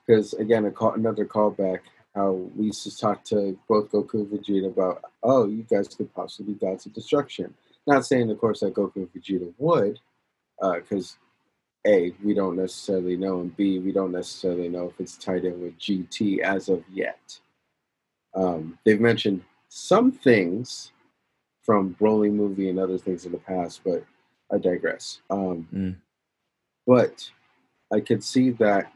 [0.06, 1.80] because again, a call, another callback,
[2.14, 6.14] how we used to talk to both Goku and Vegeta about, oh, you guys could
[6.14, 7.54] possibly be gods of destruction.
[7.88, 10.00] Not saying, of course, that Goku and Vegeta would,
[10.60, 11.18] because
[11.86, 15.62] A, we don't necessarily know, and B, we don't necessarily know if it's tied in
[15.62, 17.40] with GT as of yet.
[18.34, 20.92] Um, they've mentioned some things
[21.62, 24.04] from Broly movie and other things in the past, but
[24.52, 25.22] I digress.
[25.30, 25.96] Um, Mm.
[26.88, 27.30] But
[27.92, 28.94] I could see that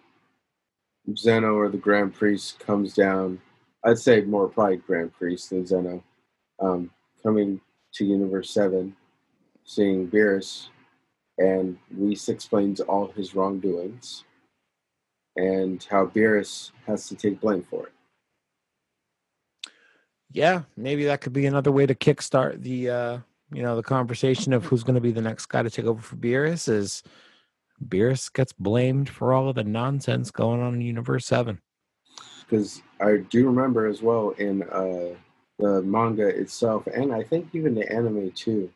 [1.16, 3.42] Zeno or the Grand Priest comes down.
[3.84, 6.04] I'd say more probably Grand Priest than Zeno,
[6.60, 6.92] um,
[7.24, 7.60] coming
[7.94, 8.96] to Universe Seven,
[9.64, 10.70] seeing Beerus,
[11.38, 14.26] and Whis explains all his wrongdoings,
[15.36, 17.94] and how Beerus has to take blame for it.
[20.32, 23.18] yeah, maybe that could be another way to kickstart the uh,
[23.52, 26.02] you know, the conversation of who's going to be the next guy to take over
[26.02, 27.04] for Beerus is
[27.88, 31.60] Beerus gets blamed for all of the nonsense going on in Universe 7.
[32.46, 35.16] because I do remember as well in uh,
[35.60, 38.72] the manga itself, and I think even the anime too.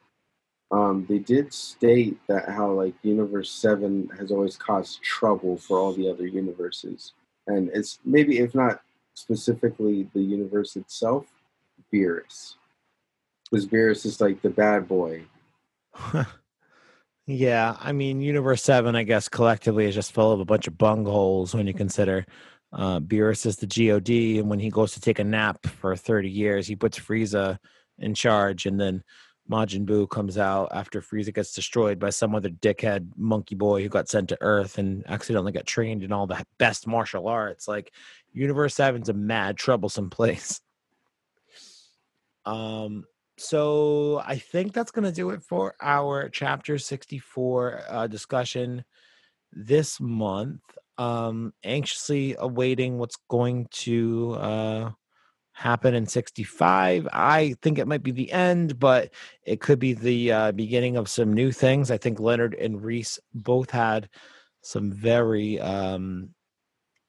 [0.71, 5.93] Um, they did state that how like Universe Seven has always caused trouble for all
[5.93, 7.13] the other universes,
[7.47, 8.81] and it's maybe if not
[9.13, 11.25] specifically the universe itself,
[11.91, 12.55] Beerus,
[13.49, 15.23] because Beerus is like the bad boy.
[17.27, 20.73] yeah, I mean, Universe 7, I guess, collectively is just full of a bunch of
[20.73, 22.25] bungholes when you consider
[22.73, 26.29] uh, Beerus is the GOD, and when he goes to take a nap for 30
[26.29, 27.59] years, he puts Frieza
[27.99, 29.03] in charge, and then
[29.49, 33.89] Majin Buu comes out after Frieza gets destroyed by some other dickhead monkey boy who
[33.89, 37.67] got sent to Earth and accidentally got trained in all the best martial arts.
[37.67, 37.93] Like,
[38.31, 40.61] Universe 7's a mad, troublesome place.
[42.45, 43.05] Um,
[43.37, 48.83] so I think that's going to do it for our chapter 64 uh, discussion.
[49.51, 50.61] this month.
[50.97, 54.91] Um, anxiously awaiting what's going to uh,
[55.53, 57.07] happen in 65.
[57.11, 59.11] I think it might be the end, but
[59.43, 61.89] it could be the uh, beginning of some new things.
[61.89, 64.09] I think Leonard and Reece both had
[64.61, 66.29] some very um,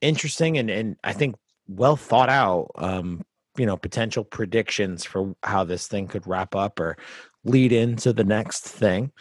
[0.00, 3.24] interesting and, and I think well thought out um,
[3.56, 6.96] you know potential predictions for how this thing could wrap up or
[7.44, 9.12] lead into the next thing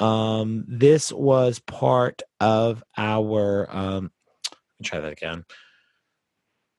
[0.00, 4.10] um this was part of our um
[4.82, 5.44] try that again.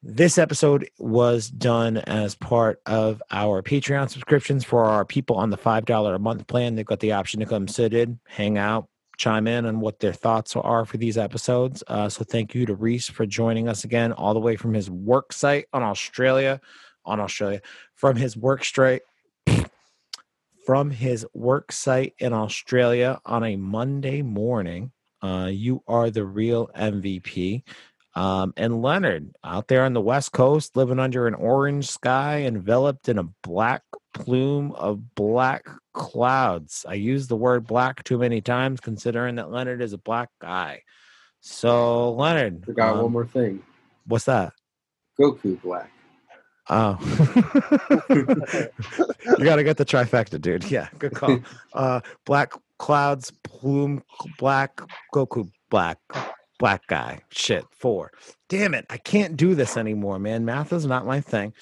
[0.04, 5.58] This episode was done as part of our patreon subscriptions for our people on the
[5.58, 6.76] five dollar a month plan.
[6.76, 10.14] They've got the option to come sit in hang out chime in on what their
[10.14, 11.84] thoughts are for these episodes.
[11.88, 14.90] Uh, so thank you to Reece for joining us again all the way from his
[14.90, 16.60] work site on australia
[17.06, 17.62] on Australia
[17.96, 19.02] from his work straight
[20.72, 24.90] from his work site in Australia on a Monday morning.
[25.22, 27.64] Uh, you are the real MVP.
[28.16, 33.10] Um, and Leonard out there on the West Coast, living under an orange sky, enveloped
[33.10, 36.86] in a black plume of black clouds.
[36.88, 40.84] I use the word black too many times, considering that Leonard is a black guy.
[41.42, 43.62] So, Leonard, Forgot um, one more thing.
[44.08, 44.54] what's that?
[45.20, 45.92] Goku Black.
[46.70, 46.98] Oh,
[49.38, 50.70] you got to get the trifecta, dude.
[50.70, 51.40] Yeah, good call.
[51.74, 54.04] Uh, black clouds, plume,
[54.38, 54.82] black,
[55.14, 55.98] Goku, black,
[56.60, 57.22] black guy.
[57.30, 58.12] Shit, four.
[58.50, 60.44] Damn it, I can't do this anymore, man.
[60.44, 61.54] Math is not my thing.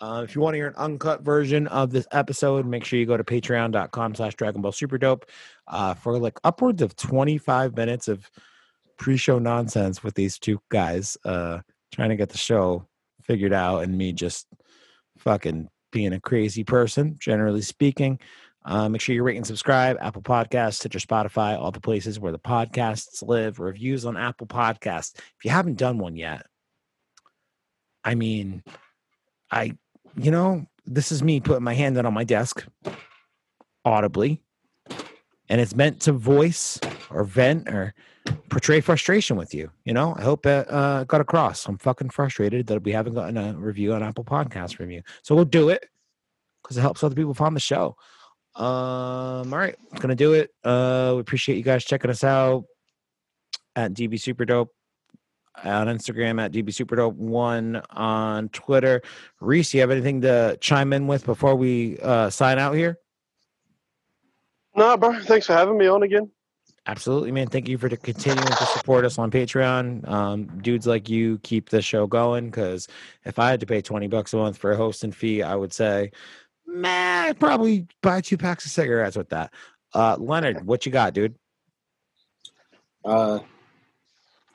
[0.00, 3.06] Uh, if you want to hear an uncut version of this episode, make sure you
[3.06, 5.26] go to patreon.com slash Dragon Ball Super Dope
[5.68, 8.28] uh, for like upwards of 25 minutes of
[8.98, 11.60] pre-show nonsense with these two guys uh,
[11.92, 12.84] trying to get the show
[13.24, 14.46] figured out and me just
[15.18, 18.18] fucking being a crazy person, generally speaking.
[18.64, 19.96] Uh, make sure you rate and subscribe.
[20.00, 23.58] Apple Podcasts, Stitcher, Spotify, all the places where the podcasts live.
[23.58, 25.14] Reviews on Apple Podcasts.
[25.16, 26.46] If you haven't done one yet,
[28.04, 28.62] I mean,
[29.50, 29.76] I,
[30.16, 32.64] you know, this is me putting my hand out on my desk
[33.84, 34.40] audibly,
[35.48, 36.78] and it's meant to voice
[37.10, 37.94] or vent or
[38.48, 39.70] portray frustration with you.
[39.84, 41.66] You know, I hope it uh, got across.
[41.66, 45.02] I'm fucking frustrated that we haven't gotten a review on Apple Podcast from you.
[45.22, 45.84] So we'll do it
[46.62, 47.96] because it helps other people find the show.
[48.54, 50.50] Um, all right, gonna do it.
[50.62, 52.64] Uh, we appreciate you guys checking us out
[53.74, 54.70] at DB Super Dope
[55.64, 59.02] on Instagram at DB Super Dope one on Twitter.
[59.40, 62.98] Reece, you have anything to chime in with before we uh, sign out here?
[64.74, 65.18] Nah, bro.
[65.22, 66.30] Thanks for having me on again.
[66.86, 67.46] Absolutely, man.
[67.46, 70.08] Thank you for continuing to support us on Patreon.
[70.08, 72.88] Um, dudes like you keep the show going because
[73.24, 75.72] if I had to pay 20 bucks a month for a hosting fee, I would
[75.72, 76.10] say,
[76.66, 79.52] man, I'd probably buy two packs of cigarettes with that.
[79.94, 81.36] Uh, Leonard, what you got, dude?
[83.04, 83.38] Uh,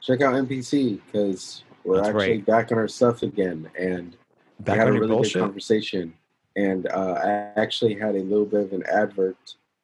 [0.01, 2.45] check out NPC because we're That's actually right.
[2.45, 4.17] back on our stuff again, and
[4.59, 5.33] Back we had on a really bullshit.
[5.33, 6.13] good conversation.
[6.57, 9.37] And uh, I actually had a little bit of an advert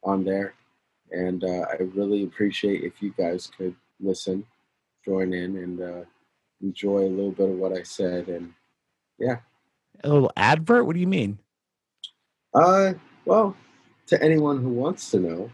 [0.04, 0.56] on there,
[1.14, 4.46] and uh, I really appreciate if you guys could listen,
[5.06, 6.02] join in, and uh,
[6.62, 8.28] enjoy a little bit of what I said.
[8.28, 8.54] And
[9.20, 9.38] yeah.
[10.04, 10.86] A little advert?
[10.86, 11.38] What do you mean?
[12.56, 12.94] uh,
[13.26, 13.56] well,
[14.08, 15.52] to anyone who wants to know,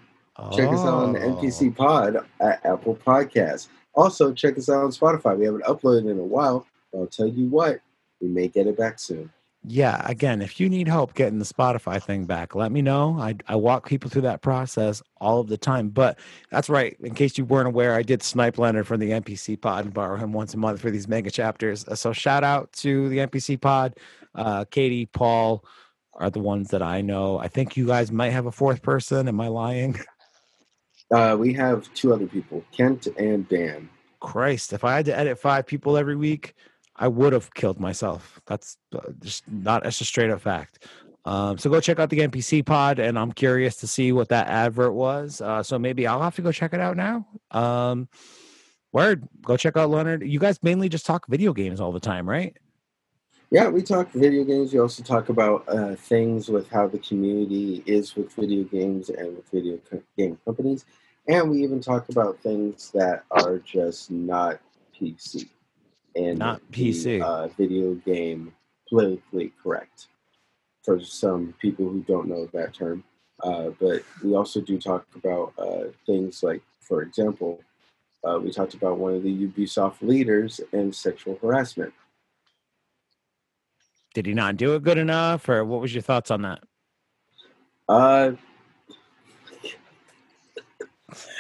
[0.54, 1.36] check us out on the Oh.
[1.36, 3.68] NPC Pod at Apple Podcasts.
[3.94, 5.38] Also, check us out on Spotify.
[5.38, 7.80] We haven't uploaded in a while, but I'll tell you what,
[8.22, 9.30] we may get it back soon.
[9.64, 13.18] Yeah, again, if you need help getting the Spotify thing back, let me know.
[13.20, 15.90] I, I walk people through that process all of the time.
[15.90, 16.18] But
[16.50, 16.96] that's right.
[17.02, 20.16] In case you weren't aware, I did snipe Leonard from the NPC pod and borrow
[20.16, 21.86] him once a month for these mega chapters.
[21.88, 23.96] Uh, So shout out to the NPC pod.
[24.34, 25.66] Uh, Katie, Paul
[26.14, 27.38] are the ones that I know.
[27.38, 29.28] I think you guys might have a fourth person.
[29.28, 30.00] Am I lying?
[31.12, 33.90] Uh, we have two other people, Kent and Dan.
[34.20, 36.54] Christ, if I had to edit five people every week,
[37.00, 38.42] I would have killed myself.
[38.46, 40.86] That's uh, just not, that's a straight up fact.
[41.26, 44.48] Um, so go check out the NPC pod, and I'm curious to see what that
[44.48, 45.42] advert was.
[45.42, 47.26] Uh, so maybe I'll have to go check it out now.
[47.52, 48.10] Um,
[48.92, 50.28] word, go check out Leonard.
[50.28, 52.58] You guys mainly just talk video games all the time, right?
[53.52, 54.74] Yeah, we talk video games.
[54.74, 59.38] We also talk about uh, things with how the community is with video games and
[59.38, 60.86] with video co- game companies.
[61.28, 64.60] And we even talk about things that are just not
[65.00, 65.48] PC.
[66.20, 67.22] And Not the, PC.
[67.22, 68.54] uh, video game
[68.90, 70.08] politically correct
[70.84, 73.04] for some people who don't know that term.
[73.42, 77.62] Uh, but we also do talk about uh, things like, for example,
[78.28, 81.94] uh, we talked about one of the Ubisoft leaders and sexual harassment.
[84.14, 86.64] Did he not do it good enough, or what was your thoughts on that?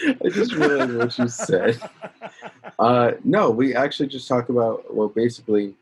[0.05, 1.80] I just realized what you said.
[2.78, 5.76] Uh, no, we actually just talk about well, basically.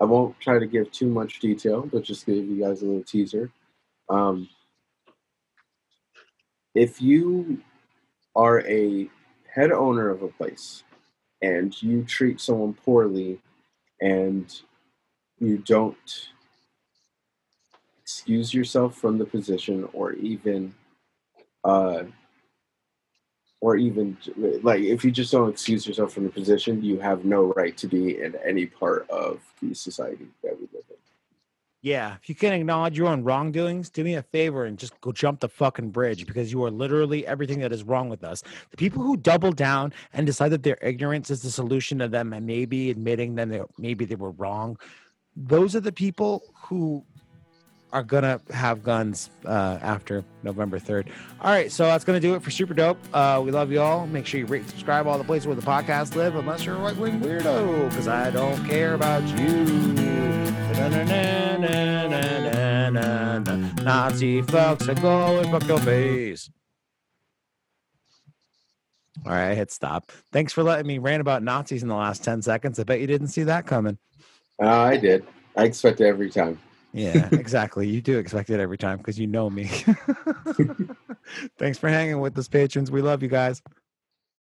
[0.00, 3.02] I won't try to give too much detail, but just give you guys a little
[3.02, 3.50] teaser.
[4.08, 4.48] Um,
[6.74, 7.60] if you
[8.36, 9.08] are a
[9.52, 10.84] head owner of a place
[11.42, 13.40] and you treat someone poorly
[14.00, 14.60] and
[15.40, 16.28] you don't
[18.00, 20.72] excuse yourself from the position or even
[21.64, 22.04] uh,
[23.60, 24.16] or even
[24.62, 27.86] like if you just don't excuse yourself from the position you have no right to
[27.86, 30.96] be in any part of the society that we live in
[31.82, 35.12] Yeah, if you can't acknowledge your own wrongdoings, do me a favor and just go
[35.12, 38.42] jump the fucking bridge because you are literally everything that is wrong with us.
[38.70, 42.32] The people who double down and decide that their ignorance is the solution to them
[42.32, 43.48] and maybe admitting that
[43.78, 44.76] maybe they were wrong,
[45.36, 47.04] those are the people who
[47.92, 51.08] are gonna have guns uh, after November 3rd.
[51.40, 52.98] All right, so that's gonna do it for Super Dope.
[53.14, 54.06] Uh, we love you all.
[54.06, 56.76] Make sure you rate and subscribe all the places where the podcast live, unless you're
[56.76, 59.64] a right wing weirdo, because I don't care about you.
[63.82, 66.50] Nazi fucks are going fuck your face.
[69.26, 70.12] All right, I hit stop.
[70.32, 72.78] Thanks for letting me rant about Nazis in the last 10 seconds.
[72.78, 73.98] I bet you didn't see that coming.
[74.62, 75.24] uh, i did
[75.56, 76.58] i expect it every time
[76.92, 77.88] Yeah, exactly.
[77.88, 79.70] You do expect it every time because you know me.
[81.58, 82.90] Thanks for hanging with us, patrons.
[82.90, 83.62] We love you guys.